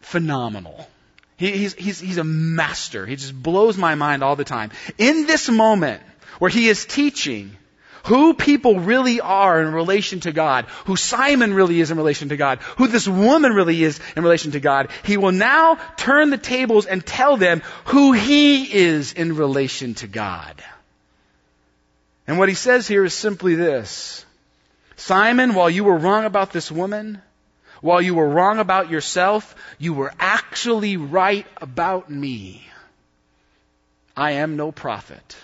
phenomenal. 0.00 0.88
he's, 1.36 1.74
he's, 1.74 2.00
he's 2.00 2.18
a 2.18 2.24
master. 2.24 3.04
He 3.06 3.16
just 3.16 3.40
blows 3.40 3.76
my 3.76 3.94
mind 3.94 4.22
all 4.22 4.36
the 4.36 4.44
time. 4.44 4.70
In 4.98 5.26
this 5.26 5.48
moment, 5.48 6.02
where 6.38 6.50
he 6.50 6.68
is 6.68 6.84
teaching 6.84 7.56
who 8.04 8.34
people 8.34 8.80
really 8.80 9.20
are 9.20 9.62
in 9.62 9.72
relation 9.72 10.20
to 10.20 10.32
God, 10.32 10.66
who 10.86 10.96
Simon 10.96 11.54
really 11.54 11.80
is 11.80 11.90
in 11.90 11.96
relation 11.96 12.30
to 12.30 12.36
God, 12.36 12.58
who 12.76 12.88
this 12.88 13.06
woman 13.06 13.52
really 13.52 13.82
is 13.82 14.00
in 14.16 14.22
relation 14.22 14.52
to 14.52 14.60
God, 14.60 14.90
he 15.04 15.16
will 15.16 15.32
now 15.32 15.76
turn 15.96 16.30
the 16.30 16.38
tables 16.38 16.86
and 16.86 17.04
tell 17.04 17.36
them 17.36 17.62
who 17.86 18.12
he 18.12 18.72
is 18.72 19.12
in 19.12 19.36
relation 19.36 19.94
to 19.94 20.06
God. 20.06 20.62
And 22.26 22.38
what 22.38 22.48
he 22.48 22.54
says 22.54 22.88
here 22.88 23.04
is 23.04 23.14
simply 23.14 23.54
this. 23.54 24.24
Simon, 24.96 25.54
while 25.54 25.70
you 25.70 25.84
were 25.84 25.96
wrong 25.96 26.24
about 26.24 26.52
this 26.52 26.70
woman, 26.70 27.20
while 27.80 28.00
you 28.00 28.14
were 28.14 28.28
wrong 28.28 28.58
about 28.58 28.90
yourself, 28.90 29.56
you 29.78 29.92
were 29.92 30.12
actually 30.18 30.96
right 30.96 31.46
about 31.60 32.08
me. 32.08 32.64
I 34.16 34.32
am 34.32 34.56
no 34.56 34.70
prophet. 34.70 35.36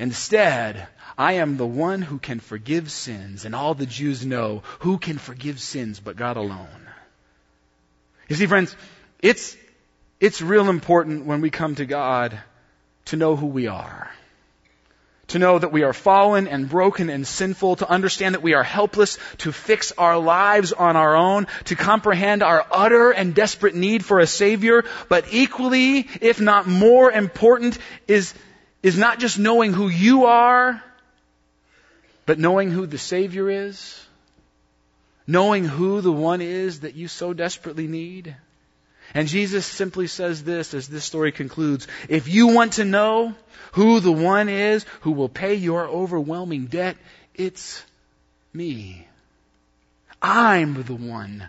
Instead, 0.00 0.88
I 1.18 1.34
am 1.34 1.58
the 1.58 1.66
one 1.66 2.00
who 2.00 2.18
can 2.18 2.40
forgive 2.40 2.90
sins, 2.90 3.44
and 3.44 3.54
all 3.54 3.74
the 3.74 3.84
Jews 3.84 4.24
know 4.24 4.62
who 4.78 4.96
can 4.96 5.18
forgive 5.18 5.60
sins 5.60 6.00
but 6.00 6.16
God 6.16 6.38
alone. 6.38 6.88
You 8.26 8.34
see, 8.34 8.46
friends, 8.46 8.74
it's, 9.22 9.58
it's 10.18 10.40
real 10.40 10.70
important 10.70 11.26
when 11.26 11.42
we 11.42 11.50
come 11.50 11.74
to 11.74 11.84
God 11.84 12.40
to 13.06 13.16
know 13.16 13.36
who 13.36 13.44
we 13.44 13.66
are. 13.66 14.10
To 15.28 15.38
know 15.38 15.58
that 15.58 15.70
we 15.70 15.82
are 15.82 15.92
fallen 15.92 16.48
and 16.48 16.66
broken 16.66 17.10
and 17.10 17.26
sinful, 17.26 17.76
to 17.76 17.90
understand 17.90 18.34
that 18.34 18.42
we 18.42 18.54
are 18.54 18.62
helpless 18.62 19.18
to 19.38 19.52
fix 19.52 19.92
our 19.92 20.16
lives 20.16 20.72
on 20.72 20.96
our 20.96 21.14
own, 21.14 21.46
to 21.64 21.76
comprehend 21.76 22.42
our 22.42 22.66
utter 22.72 23.10
and 23.10 23.34
desperate 23.34 23.74
need 23.74 24.02
for 24.02 24.18
a 24.18 24.26
Savior, 24.26 24.86
but 25.10 25.26
equally, 25.30 26.08
if 26.22 26.40
not 26.40 26.66
more 26.66 27.12
important, 27.12 27.76
is 28.08 28.32
is 28.82 28.96
not 28.96 29.18
just 29.18 29.38
knowing 29.38 29.72
who 29.72 29.88
you 29.88 30.26
are, 30.26 30.82
but 32.26 32.38
knowing 32.38 32.70
who 32.70 32.86
the 32.86 32.98
Savior 32.98 33.50
is, 33.50 34.06
knowing 35.26 35.64
who 35.64 36.00
the 36.00 36.12
one 36.12 36.40
is 36.40 36.80
that 36.80 36.94
you 36.94 37.08
so 37.08 37.32
desperately 37.32 37.86
need. 37.86 38.36
And 39.12 39.26
Jesus 39.26 39.66
simply 39.66 40.06
says 40.06 40.44
this 40.44 40.72
as 40.72 40.88
this 40.88 41.04
story 41.04 41.32
concludes. 41.32 41.88
If 42.08 42.28
you 42.28 42.48
want 42.48 42.74
to 42.74 42.84
know 42.84 43.34
who 43.72 44.00
the 44.00 44.12
one 44.12 44.48
is 44.48 44.84
who 45.00 45.12
will 45.12 45.28
pay 45.28 45.54
your 45.54 45.86
overwhelming 45.88 46.66
debt, 46.66 46.96
it's 47.34 47.84
me. 48.52 49.06
I'm 50.22 50.82
the 50.82 50.94
one 50.94 51.48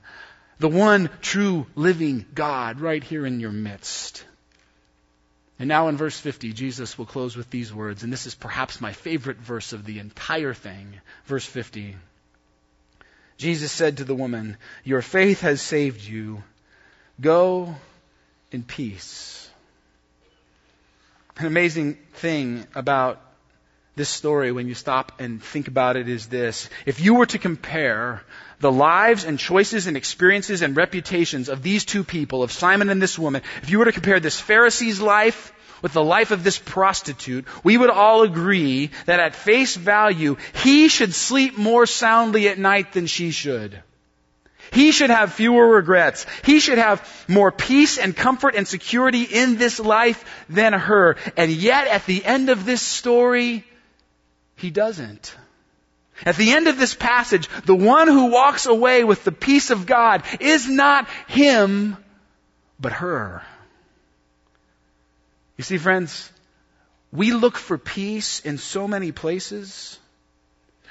the 0.62 0.70
one 0.70 1.10
true 1.22 1.66
living 1.76 2.24
God 2.36 2.80
right 2.80 3.04
here 3.04 3.26
in 3.26 3.40
your 3.40 3.52
midst. 3.52 4.24
And 5.62 5.68
now 5.68 5.90
in 5.90 5.96
verse 5.96 6.20
50, 6.20 6.54
Jesus 6.54 6.98
will 6.98 7.06
close 7.06 7.38
with 7.38 7.52
these 7.52 7.72
words, 7.72 8.02
and 8.02 8.12
this 8.12 8.26
is 8.26 8.34
perhaps 8.34 8.82
my 8.82 8.94
favorite 8.94 9.38
verse 9.38 9.74
of 9.74 9.86
the 9.86 10.00
entire 10.00 10.56
thing. 10.56 11.00
Verse 11.26 11.46
50. 11.46 11.96
Jesus 13.38 13.72
said 13.72 13.98
to 13.98 14.04
the 14.04 14.16
woman, 14.16 14.58
Your 14.84 15.04
faith 15.04 15.42
has 15.42 15.62
saved 15.62 16.02
you. 16.02 16.42
Go 17.20 17.76
in 18.52 18.64
peace. 18.64 19.48
An 21.38 21.46
amazing 21.46 21.94
thing 22.14 22.66
about 22.74 23.22
this 23.96 24.10
story, 24.10 24.52
when 24.52 24.68
you 24.68 24.74
stop 24.74 25.20
and 25.20 25.44
think 25.44 25.68
about 25.68 25.98
it, 25.98 26.08
is 26.08 26.28
this. 26.28 26.70
If 26.86 27.02
you 27.02 27.16
were 27.16 27.26
to 27.26 27.38
compare 27.38 28.24
the 28.60 28.72
lives 28.72 29.26
and 29.26 29.38
choices 29.38 29.88
and 29.88 29.98
experiences 29.98 30.62
and 30.62 30.78
reputations 30.78 31.50
of 31.50 31.62
these 31.62 31.84
two 31.84 32.04
people, 32.04 32.42
of 32.42 32.52
Simon 32.52 32.90
and 32.90 33.02
this 33.02 33.20
woman, 33.20 33.42
if 33.62 33.70
you 33.70 33.80
were 33.80 33.86
to 33.86 33.92
compare 33.92 34.20
this 34.20 34.40
Pharisee's 34.40 35.02
life 35.02 35.52
with 35.82 35.92
the 35.92 36.04
life 36.04 36.32
of 36.32 36.44
this 36.44 36.58
prostitute, 36.58 37.46
we 37.64 37.78
would 37.78 37.90
all 37.90 38.22
agree 38.22 38.92
that 39.08 39.20
at 39.20 39.36
face 39.36 39.76
value, 39.76 40.38
he 40.54 40.88
should 40.88 41.14
sleep 41.14 41.58
more 41.58 41.86
soundly 41.86 42.48
at 42.48 42.58
night 42.58 42.94
than 42.94 43.08
she 43.08 43.32
should. 43.32 43.82
He 44.72 44.94
should 44.94 45.10
have 45.10 45.34
fewer 45.34 45.68
regrets. 45.68 46.26
He 46.46 46.62
should 46.62 46.78
have 46.78 47.26
more 47.28 47.52
peace 47.52 47.98
and 47.98 48.16
comfort 48.16 48.56
and 48.56 48.66
security 48.66 49.24
in 49.24 49.58
this 49.58 49.82
life 49.82 50.24
than 50.48 50.72
her. 50.72 51.18
And 51.36 51.52
yet, 51.52 51.88
at 51.88 52.06
the 52.06 52.24
end 52.24 52.50
of 52.50 52.64
this 52.64 52.82
story, 52.82 53.66
he 54.62 54.70
doesn't. 54.70 55.36
At 56.26 56.36
the 56.36 56.52
end 56.52 56.68
of 56.68 56.78
this 56.78 56.94
passage, 56.94 57.50
the 57.66 57.76
one 57.76 58.08
who 58.08 58.28
walks 58.28 58.68
away 58.68 59.04
with 59.04 59.24
the 59.24 59.32
peace 59.32 59.72
of 59.72 59.86
God 59.86 60.24
is 60.40 60.70
not 60.70 61.08
him, 61.28 61.98
but 62.80 62.94
her. 62.94 63.44
You 65.58 65.64
see, 65.64 65.78
friends, 65.78 66.32
we 67.12 67.32
look 67.32 67.58
for 67.58 67.78
peace 67.78 68.40
in 68.42 68.58
so 68.58 68.88
many 68.88 69.12
places. 69.12 70.00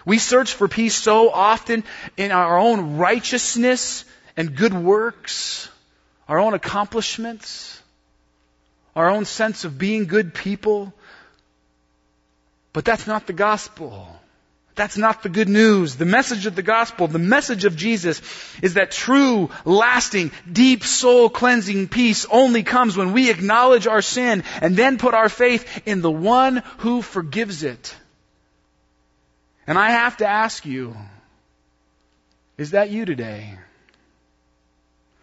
We 0.05 0.19
search 0.19 0.53
for 0.53 0.69
peace 0.69 0.95
so 0.95 1.31
often 1.31 1.85
in 2.17 2.33
our 2.33 2.59
own 2.59 2.97
righteousness 2.97 4.05
and 4.37 4.57
good 4.57 4.75
works, 4.75 5.69
our 6.29 6.39
own 6.39 6.55
accomplishments, 6.55 7.81
our 8.97 9.11
own 9.11 9.25
sense 9.25 9.65
of 9.65 9.79
being 9.79 10.07
good 10.07 10.35
people. 10.35 10.93
But 12.73 12.85
that's 12.85 13.07
not 13.07 13.27
the 13.27 13.33
gospel. 13.33 14.09
That's 14.77 14.97
not 14.97 15.23
the 15.23 15.29
good 15.29 15.49
news. 15.49 15.97
The 15.97 16.05
message 16.05 16.47
of 16.47 16.55
the 16.55 16.63
gospel, 16.63 17.09
the 17.09 17.19
message 17.19 17.65
of 17.65 17.77
Jesus 17.77 18.23
is 18.63 18.75
that 18.75 18.93
true, 18.93 19.51
lasting, 19.65 20.31
deep 20.51 20.85
soul 20.85 21.29
cleansing 21.29 21.89
peace 21.89 22.25
only 22.31 22.63
comes 22.63 22.97
when 22.97 23.13
we 23.13 23.31
acknowledge 23.31 23.87
our 23.87 24.01
sin 24.01 24.45
and 24.63 24.77
then 24.77 24.97
put 24.97 25.15
our 25.15 25.29
faith 25.29 25.83
in 25.87 26.01
the 26.01 26.11
one 26.11 26.63
who 26.79 27.03
forgives 27.03 27.63
it. 27.63 27.95
And 29.67 29.79
I 29.79 29.91
have 29.91 30.17
to 30.19 30.27
ask 30.27 30.65
you, 30.65 30.97
is 32.57 32.71
that 32.71 32.91
you 32.91 33.05
today? 33.05 33.59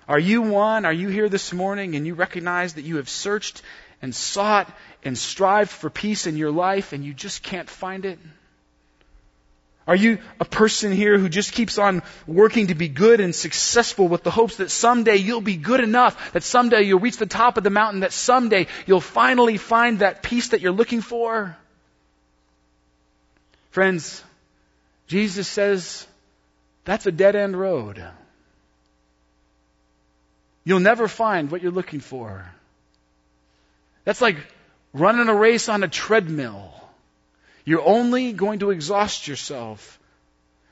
Are 0.08 0.20
you 0.20 0.42
one? 0.42 0.86
Are 0.86 0.94
you 0.94 1.10
here 1.10 1.30
this 1.30 1.52
morning 1.52 1.96
and 1.96 2.06
you 2.06 2.14
recognize 2.14 2.76
that 2.76 2.84
you 2.84 2.98
have 2.98 3.10
searched 3.10 3.62
and 4.02 4.14
sought 4.14 4.72
and 5.04 5.18
strived 5.18 5.72
for 5.72 5.90
peace 5.90 6.28
in 6.28 6.38
your 6.38 6.52
life 6.52 6.94
and 6.94 7.04
you 7.04 7.14
just 7.14 7.44
can't 7.44 7.70
find 7.70 8.06
it? 8.06 8.20
Are 9.88 9.96
you 9.96 10.18
a 10.40 10.46
person 10.46 10.92
here 10.92 11.18
who 11.18 11.30
just 11.30 11.54
keeps 11.54 11.78
on 11.78 12.04
working 12.28 12.68
to 12.68 12.76
be 12.76 12.90
good 12.90 13.22
and 13.22 13.34
successful 13.34 14.10
with 14.10 14.22
the 14.22 14.32
hopes 14.32 14.58
that 14.58 14.70
someday 14.70 15.16
you'll 15.16 15.40
be 15.40 15.56
good 15.56 15.80
enough, 15.80 16.34
that 16.34 16.44
someday 16.44 16.82
you'll 16.82 17.00
reach 17.00 17.16
the 17.16 17.26
top 17.26 17.56
of 17.58 17.64
the 17.64 17.70
mountain, 17.70 18.02
that 18.02 18.12
someday 18.12 18.68
you'll 18.86 19.00
finally 19.00 19.56
find 19.56 20.00
that 20.00 20.24
peace 20.24 20.50
that 20.50 20.60
you're 20.60 20.74
looking 20.74 21.00
for? 21.00 21.56
Friends, 23.72 24.22
Jesus 25.08 25.48
says 25.48 26.06
that's 26.84 27.06
a 27.06 27.12
dead 27.12 27.38
end 27.38 27.58
road. 27.58 28.04
You'll 30.66 30.82
never 30.82 31.08
find 31.08 31.50
what 31.50 31.62
you're 31.62 31.72
looking 31.72 32.02
for. 32.02 32.52
That's 34.08 34.22
like 34.22 34.38
running 34.94 35.28
a 35.28 35.36
race 35.36 35.68
on 35.68 35.84
a 35.84 35.90
treadmill. 35.90 36.74
You're 37.66 37.86
only 37.86 38.32
going 38.32 38.60
to 38.60 38.72
exhaust 38.72 39.28
yourself. 39.28 40.00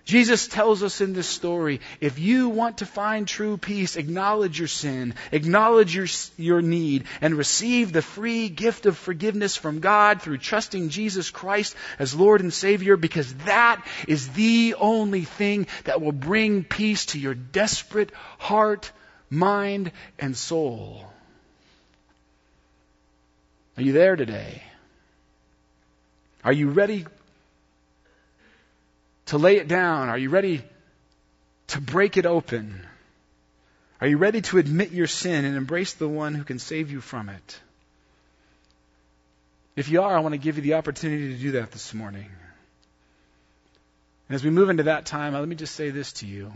Jesus 0.05 0.47
tells 0.47 0.83
us 0.83 1.01
in 1.01 1.11
this 1.11 1.27
story, 1.27 1.81
if 1.99 2.17
you 2.17 2.47
want 2.47 2.77
to 2.77 2.85
find 2.85 3.27
true 3.27 3.57
peace, 3.57 3.97
acknowledge 3.97 4.57
your 4.57 4.69
sin, 4.69 5.15
acknowledge 5.33 5.93
your, 5.93 6.07
your 6.37 6.61
need, 6.61 7.07
and 7.19 7.35
receive 7.35 7.91
the 7.91 8.01
free 8.01 8.47
gift 8.47 8.85
of 8.85 8.97
forgiveness 8.97 9.57
from 9.57 9.81
God 9.81 10.21
through 10.21 10.37
trusting 10.37 10.87
Jesus 10.87 11.29
Christ 11.29 11.75
as 11.99 12.15
Lord 12.15 12.39
and 12.39 12.53
Savior, 12.53 12.95
because 12.95 13.33
that 13.43 13.85
is 14.07 14.29
the 14.29 14.75
only 14.79 15.25
thing 15.25 15.67
that 15.83 16.01
will 16.01 16.13
bring 16.13 16.63
peace 16.63 17.07
to 17.07 17.19
your 17.19 17.35
desperate 17.35 18.11
heart, 18.37 18.93
mind, 19.29 19.91
and 20.17 20.37
soul. 20.37 21.03
Are 23.77 23.83
you 23.83 23.91
there 23.91 24.15
today? 24.15 24.63
Are 26.43 26.53
you 26.53 26.69
ready 26.69 27.05
to 29.27 29.37
lay 29.37 29.57
it 29.57 29.67
down? 29.67 30.09
Are 30.09 30.17
you 30.17 30.29
ready 30.29 30.63
to 31.67 31.81
break 31.81 32.17
it 32.17 32.25
open? 32.25 32.85
Are 33.99 34.07
you 34.07 34.17
ready 34.17 34.41
to 34.41 34.57
admit 34.57 34.91
your 34.91 35.07
sin 35.07 35.45
and 35.45 35.57
embrace 35.57 35.93
the 35.93 36.07
one 36.07 36.35
who 36.35 36.43
can 36.43 36.59
save 36.59 36.91
you 36.91 37.01
from 37.01 37.29
it? 37.29 37.59
If 39.75 39.89
you 39.89 40.01
are, 40.01 40.15
I 40.15 40.19
want 40.19 40.33
to 40.33 40.39
give 40.39 40.57
you 40.57 40.61
the 40.61 40.75
opportunity 40.75 41.33
to 41.33 41.39
do 41.39 41.51
that 41.53 41.71
this 41.71 41.93
morning. 41.93 42.29
And 44.29 44.35
as 44.35 44.43
we 44.43 44.49
move 44.49 44.69
into 44.69 44.83
that 44.83 45.05
time, 45.05 45.35
uh, 45.35 45.39
let 45.39 45.47
me 45.47 45.55
just 45.55 45.75
say 45.75 45.89
this 45.89 46.13
to 46.13 46.25
you. 46.25 46.51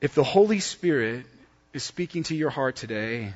If 0.00 0.14
the 0.14 0.24
Holy 0.24 0.60
Spirit 0.60 1.26
is 1.72 1.82
speaking 1.82 2.22
to 2.24 2.34
your 2.34 2.50
heart 2.50 2.76
today, 2.76 3.34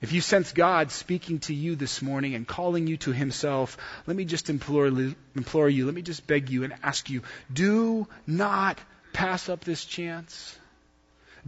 if 0.00 0.12
you 0.12 0.20
sense 0.20 0.52
God 0.52 0.90
speaking 0.90 1.38
to 1.40 1.54
you 1.54 1.74
this 1.74 2.02
morning 2.02 2.34
and 2.34 2.46
calling 2.46 2.86
you 2.86 2.98
to 2.98 3.12
Himself, 3.12 3.78
let 4.06 4.16
me 4.16 4.24
just 4.24 4.50
implore, 4.50 4.86
implore 4.86 5.68
you, 5.68 5.86
let 5.86 5.94
me 5.94 6.02
just 6.02 6.26
beg 6.26 6.50
you 6.50 6.64
and 6.64 6.74
ask 6.82 7.08
you, 7.08 7.22
do 7.52 8.06
not 8.26 8.78
pass 9.12 9.48
up 9.48 9.64
this 9.64 9.84
chance. 9.84 10.58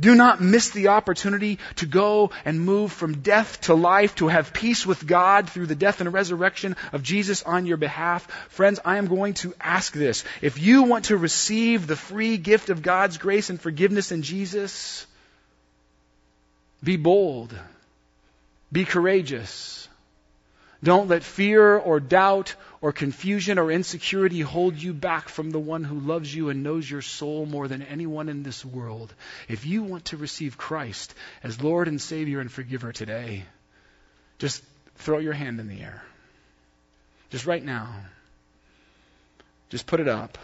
Do 0.01 0.15
not 0.15 0.41
miss 0.41 0.71
the 0.71 0.89
opportunity 0.89 1.59
to 1.77 1.87
go 1.87 2.31
and 2.45 2.61
move 2.61 2.93
from 2.93 3.21
death 3.21 3.63
to 3.63 3.75
life, 3.75 4.15
to 4.17 4.29
have 4.29 4.53
peace 4.53 4.87
with 4.87 5.07
God 5.07 5.51
through 5.51 5.67
the 5.67 5.75
death 5.75 6.01
and 6.01 6.13
resurrection 6.13 6.77
of 6.93 7.03
Jesus 7.03 7.43
on 7.43 7.67
your 7.67 7.79
behalf. 7.79 8.31
Friends, 8.51 8.79
I 8.85 8.99
am 8.99 9.09
going 9.09 9.35
to 9.35 9.55
ask 9.61 9.93
this. 9.93 10.25
If 10.41 10.59
you 10.59 10.85
want 10.85 11.07
to 11.07 11.17
receive 11.17 11.87
the 11.87 11.97
free 11.97 12.37
gift 12.37 12.71
of 12.71 12.81
God's 12.81 13.19
grace 13.19 13.51
and 13.51 13.61
forgiveness 13.61 14.13
in 14.13 14.23
Jesus, 14.23 15.05
be 16.83 16.97
bold. 16.97 17.53
Be 18.71 18.85
courageous. 18.85 19.89
Don't 20.83 21.09
let 21.09 21.25
fear 21.25 21.77
or 21.77 21.99
doubt 21.99 22.55
or 22.81 22.93
confusion 22.93 23.59
or 23.59 23.73
insecurity 23.73 24.41
hold 24.41 24.77
you 24.77 24.95
back 24.95 25.29
from 25.29 25.51
the 25.51 25.59
one 25.59 25.83
who 25.83 25.99
loves 25.99 26.33
you 26.33 26.51
and 26.51 26.63
knows 26.63 26.89
your 26.89 27.03
soul 27.03 27.47
more 27.47 27.67
than 27.67 27.83
anyone 27.83 28.29
in 28.29 28.45
this 28.45 28.65
world. 28.65 29.13
If 29.49 29.67
you 29.67 29.83
want 29.83 30.07
to 30.07 30.17
receive 30.17 30.57
Christ 30.57 31.15
as 31.43 31.61
Lord 31.61 31.89
and 31.89 32.01
Savior 32.01 32.39
and 32.41 32.53
forgiver 32.53 32.93
today, 32.93 33.45
just 34.39 34.63
throw 34.97 35.19
your 35.19 35.33
hand 35.33 35.59
in 35.59 35.67
the 35.67 35.81
air. 35.81 36.03
Just 37.31 37.47
right 37.47 37.65
now. 37.65 37.93
Just 39.71 39.87
put 39.87 40.01
it 40.01 40.09
up. 40.09 40.39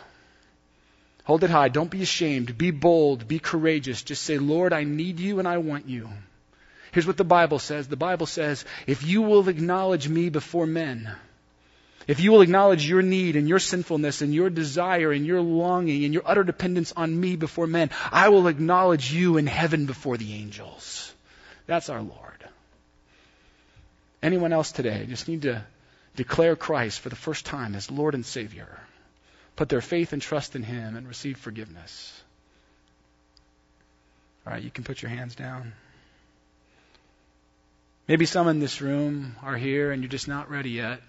Hold 1.25 1.45
it 1.45 1.51
high. 1.51 1.69
Don't 1.69 1.91
be 1.91 2.03
ashamed. 2.03 2.59
Be 2.59 2.73
bold. 2.73 3.29
Be 3.29 3.39
courageous. 3.39 4.03
Just 4.03 4.25
say, 4.25 4.39
Lord, 4.39 4.73
I 4.73 4.85
need 4.85 5.21
you 5.21 5.39
and 5.39 5.49
I 5.49 5.59
want 5.59 5.89
you. 5.89 6.09
Here's 6.95 7.09
what 7.09 7.17
the 7.17 7.25
Bible 7.25 7.59
says 7.59 7.89
the 7.89 7.97
Bible 7.97 8.27
says, 8.27 8.65
if 8.87 9.05
you 9.05 9.23
will 9.23 9.49
acknowledge 9.49 10.09
me 10.09 10.29
before 10.29 10.65
men, 10.65 11.13
if 12.07 12.21
you 12.21 12.31
will 12.31 12.41
acknowledge 12.41 12.89
your 12.89 13.03
need 13.03 13.35
and 13.35 13.49
your 13.49 13.59
sinfulness 13.59 14.23
and 14.23 14.33
your 14.33 14.49
desire 14.49 15.11
and 15.11 15.27
your 15.27 15.41
longing 15.41 16.05
and 16.05 16.15
your 16.15 16.23
utter 16.25 16.45
dependence 16.45 16.93
on 16.97 17.19
me 17.19 17.35
before 17.35 17.67
men, 17.67 17.91
I 18.13 18.29
will 18.29 18.47
acknowledge 18.47 19.13
you 19.13 19.39
in 19.39 19.49
heaven 19.49 19.87
before 19.87 20.17
the 20.17 20.35
angels. 20.35 21.13
That's 21.67 21.89
our 21.89 22.01
Lord. 22.01 22.49
Anyone 24.23 24.53
else 24.53 24.71
today 24.71 25.05
just 25.09 25.27
need 25.27 25.43
to 25.43 25.65
declare 26.15 26.55
Christ 26.55 27.01
for 27.01 27.09
the 27.09 27.17
first 27.17 27.45
time 27.45 27.75
as 27.75 27.91
Lord 27.91 28.15
and 28.15 28.25
Savior, 28.25 28.79
put 29.57 29.69
their 29.69 29.81
faith 29.81 30.13
and 30.13 30.23
trust 30.23 30.55
in 30.55 30.63
Him, 30.63 30.95
and 30.95 31.09
receive 31.09 31.39
forgiveness. 31.39 32.23
All 34.47 34.53
right, 34.53 34.63
you 34.63 34.71
can 34.71 34.85
put 34.85 35.03
your 35.03 35.11
hands 35.11 35.35
down. 35.35 35.73
Maybe 38.07 38.27
some 38.27 38.49
in 38.49 38.61
this 38.61 38.81
room 38.81 39.37
are 39.43 39.57
here 39.57 39.91
and 39.91 40.03
you're 40.03 40.11
just 40.11 40.29
not 40.29 40.51
ready 40.51 40.71
yet. 40.71 41.01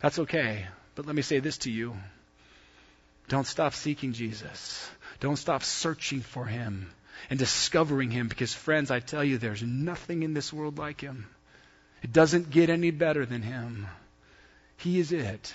That's 0.00 0.20
okay. 0.20 0.66
But 0.94 1.06
let 1.06 1.16
me 1.16 1.22
say 1.22 1.40
this 1.40 1.58
to 1.58 1.70
you. 1.70 1.96
Don't 3.28 3.46
stop 3.46 3.74
seeking 3.74 4.12
Jesus. 4.12 4.88
Don't 5.18 5.36
stop 5.36 5.62
searching 5.62 6.20
for 6.20 6.44
him 6.44 6.90
and 7.30 7.38
discovering 7.38 8.10
him 8.10 8.28
because, 8.28 8.52
friends, 8.52 8.90
I 8.90 9.00
tell 9.00 9.24
you, 9.24 9.38
there's 9.38 9.62
nothing 9.62 10.22
in 10.22 10.34
this 10.34 10.52
world 10.52 10.78
like 10.78 11.00
him. 11.00 11.26
It 12.02 12.12
doesn't 12.12 12.50
get 12.50 12.70
any 12.70 12.90
better 12.90 13.24
than 13.24 13.42
him. 13.42 13.86
He 14.76 15.00
is 15.00 15.10
it. 15.10 15.54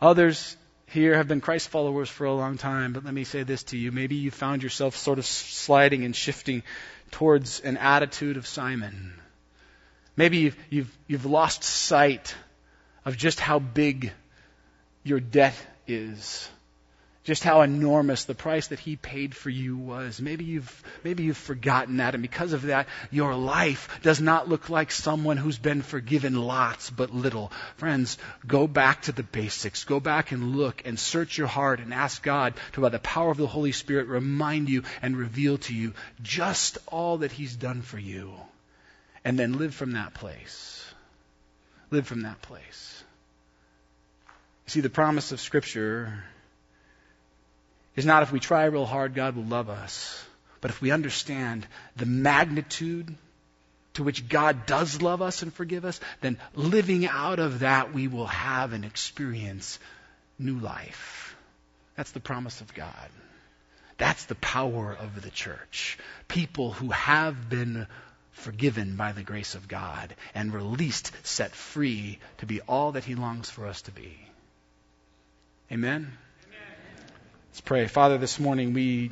Others 0.00 0.56
here 0.86 1.16
have 1.16 1.28
been 1.28 1.40
Christ 1.40 1.68
followers 1.68 2.10
for 2.10 2.24
a 2.24 2.34
long 2.34 2.58
time, 2.58 2.92
but 2.92 3.04
let 3.04 3.14
me 3.14 3.24
say 3.24 3.44
this 3.44 3.62
to 3.64 3.78
you. 3.78 3.92
Maybe 3.92 4.16
you 4.16 4.30
found 4.30 4.62
yourself 4.62 4.96
sort 4.96 5.18
of 5.18 5.24
sliding 5.24 6.04
and 6.04 6.14
shifting 6.14 6.64
towards 7.12 7.60
an 7.60 7.76
attitude 7.76 8.36
of 8.36 8.46
Simon. 8.46 9.14
Maybe 10.16 10.38
you've, 10.38 10.56
you've, 10.68 10.98
you've 11.06 11.26
lost 11.26 11.62
sight 11.62 12.34
of 13.04 13.16
just 13.16 13.38
how 13.38 13.60
big 13.60 14.12
your 15.04 15.20
debt 15.20 15.54
is 15.86 16.48
just 17.24 17.44
how 17.44 17.60
enormous 17.60 18.24
the 18.24 18.34
price 18.34 18.68
that 18.68 18.80
he 18.80 18.96
paid 18.96 19.34
for 19.34 19.48
you 19.48 19.76
was. 19.76 20.20
Maybe 20.20 20.44
you've, 20.44 20.82
maybe 21.04 21.22
you've 21.22 21.36
forgotten 21.36 21.98
that, 21.98 22.14
and 22.14 22.22
because 22.22 22.52
of 22.52 22.62
that, 22.62 22.88
your 23.10 23.36
life 23.36 23.88
does 24.02 24.20
not 24.20 24.48
look 24.48 24.68
like 24.68 24.90
someone 24.90 25.36
who's 25.36 25.58
been 25.58 25.82
forgiven 25.82 26.34
lots 26.34 26.90
but 26.90 27.14
little. 27.14 27.52
Friends, 27.76 28.18
go 28.46 28.66
back 28.66 29.02
to 29.02 29.12
the 29.12 29.22
basics. 29.22 29.84
Go 29.84 30.00
back 30.00 30.32
and 30.32 30.56
look 30.56 30.82
and 30.84 30.98
search 30.98 31.38
your 31.38 31.46
heart 31.46 31.78
and 31.78 31.94
ask 31.94 32.22
God 32.22 32.54
to, 32.72 32.80
by 32.80 32.88
the 32.88 32.98
power 32.98 33.30
of 33.30 33.38
the 33.38 33.46
Holy 33.46 33.72
Spirit, 33.72 34.08
remind 34.08 34.68
you 34.68 34.82
and 35.00 35.16
reveal 35.16 35.58
to 35.58 35.74
you 35.74 35.94
just 36.22 36.78
all 36.88 37.18
that 37.18 37.30
he's 37.30 37.54
done 37.54 37.82
for 37.82 37.98
you. 37.98 38.32
And 39.24 39.38
then 39.38 39.58
live 39.58 39.74
from 39.74 39.92
that 39.92 40.14
place. 40.14 40.84
Live 41.92 42.08
from 42.08 42.22
that 42.22 42.42
place. 42.42 43.04
You 44.66 44.70
See, 44.70 44.80
the 44.80 44.90
promise 44.90 45.30
of 45.30 45.40
Scripture 45.40 46.24
is 47.96 48.06
not 48.06 48.22
if 48.22 48.32
we 48.32 48.40
try 48.40 48.64
real 48.64 48.86
hard, 48.86 49.14
God 49.14 49.36
will 49.36 49.44
love 49.44 49.68
us, 49.68 50.24
but 50.60 50.70
if 50.70 50.80
we 50.80 50.90
understand 50.90 51.66
the 51.96 52.06
magnitude 52.06 53.14
to 53.94 54.02
which 54.02 54.28
God 54.28 54.64
does 54.66 55.02
love 55.02 55.20
us 55.20 55.42
and 55.42 55.52
forgive 55.52 55.84
us, 55.84 56.00
then 56.20 56.38
living 56.54 57.06
out 57.06 57.38
of 57.38 57.60
that, 57.60 57.92
we 57.92 58.08
will 58.08 58.26
have 58.26 58.72
and 58.72 58.84
experience 58.84 59.78
new 60.38 60.58
life. 60.58 61.36
That's 61.96 62.12
the 62.12 62.20
promise 62.20 62.60
of 62.60 62.72
God. 62.74 63.10
That's 63.98 64.24
the 64.24 64.34
power 64.36 64.96
of 64.98 65.20
the 65.20 65.30
church. 65.30 65.98
People 66.26 66.72
who 66.72 66.90
have 66.90 67.50
been 67.50 67.86
forgiven 68.32 68.96
by 68.96 69.12
the 69.12 69.22
grace 69.22 69.54
of 69.54 69.68
God 69.68 70.14
and 70.34 70.52
released, 70.52 71.12
set 71.22 71.54
free 71.54 72.18
to 72.38 72.46
be 72.46 72.60
all 72.62 72.92
that 72.92 73.04
He 73.04 73.14
longs 73.14 73.50
for 73.50 73.66
us 73.66 73.82
to 73.82 73.92
be. 73.92 74.18
Amen. 75.70 76.16
Let's 77.52 77.60
pray. 77.60 77.86
Father, 77.86 78.16
this 78.16 78.40
morning 78.40 78.72
we 78.72 79.10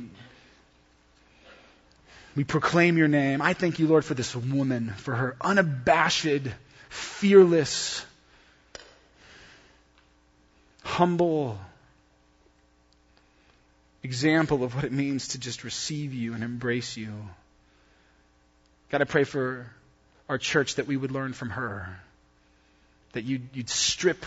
we 2.35 2.43
proclaim 2.43 2.97
your 2.97 3.07
name. 3.07 3.39
I 3.39 3.53
thank 3.53 3.77
you, 3.77 3.85
Lord, 3.85 4.03
for 4.03 4.15
this 4.15 4.35
woman, 4.35 4.89
for 4.97 5.13
her 5.13 5.35
unabashed, 5.39 6.47
fearless, 6.89 8.03
humble 10.81 11.59
example 14.01 14.63
of 14.63 14.73
what 14.73 14.85
it 14.85 14.91
means 14.91 15.27
to 15.29 15.37
just 15.37 15.63
receive 15.63 16.15
you 16.15 16.33
and 16.33 16.43
embrace 16.43 16.97
you. 16.97 17.13
God, 18.89 19.01
I 19.01 19.05
pray 19.05 19.23
for 19.23 19.69
our 20.27 20.39
church 20.39 20.75
that 20.75 20.87
we 20.87 20.97
would 20.97 21.11
learn 21.11 21.33
from 21.33 21.51
her, 21.51 21.95
that 23.11 23.23
you'd, 23.23 23.49
you'd 23.53 23.69
strip 23.69 24.25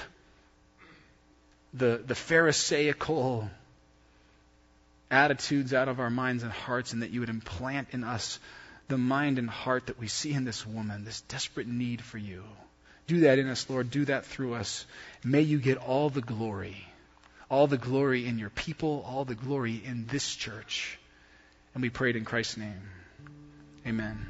the, 1.73 2.01
the 2.07 2.15
Pharisaical 2.15 3.51
attitudes 5.11 5.75
out 5.75 5.89
of 5.89 6.01
our 6.01 6.11
minds 6.11 6.43
and 6.43 6.53
hearts, 6.53 6.93
and 6.93 7.03
that 7.03 7.11
you 7.11 7.21
would 7.21 7.29
implant 7.29 7.89
in 7.93 8.05
us 8.05 8.39
the 8.89 8.99
mind 8.99 9.39
and 9.39 9.49
heart 9.49 9.87
that 9.87 9.99
we 9.99 10.09
see 10.09 10.33
in 10.33 10.45
this 10.45 10.67
woman, 10.67 11.05
this 11.05 11.23
desperate 11.23 11.67
need 11.67 12.03
for 12.03 12.19
you. 12.19 12.45
Do 13.07 13.21
that 13.21 13.39
in 13.39 13.49
us, 13.49 13.69
Lord. 13.69 13.91
Do 13.91 14.05
that 14.07 14.27
through 14.27 14.55
us. 14.55 14.87
May 15.23 15.43
you 15.43 15.59
get 15.59 15.79
all 15.79 16.11
the 16.11 16.21
glory, 16.21 16.87
all 17.51 17.67
the 17.67 17.79
glory 17.79 18.27
in 18.27 18.39
your 18.39 18.51
people, 18.51 19.05
all 19.07 19.25
the 19.25 19.35
glory 19.35 19.81
in 19.85 20.07
this 20.07 20.35
church. 20.35 20.99
And 21.75 21.83
we 21.83 21.91
prayed 21.91 22.17
in 22.17 22.25
Christ's 22.25 22.57
name. 22.57 22.83
Amen. 23.87 24.27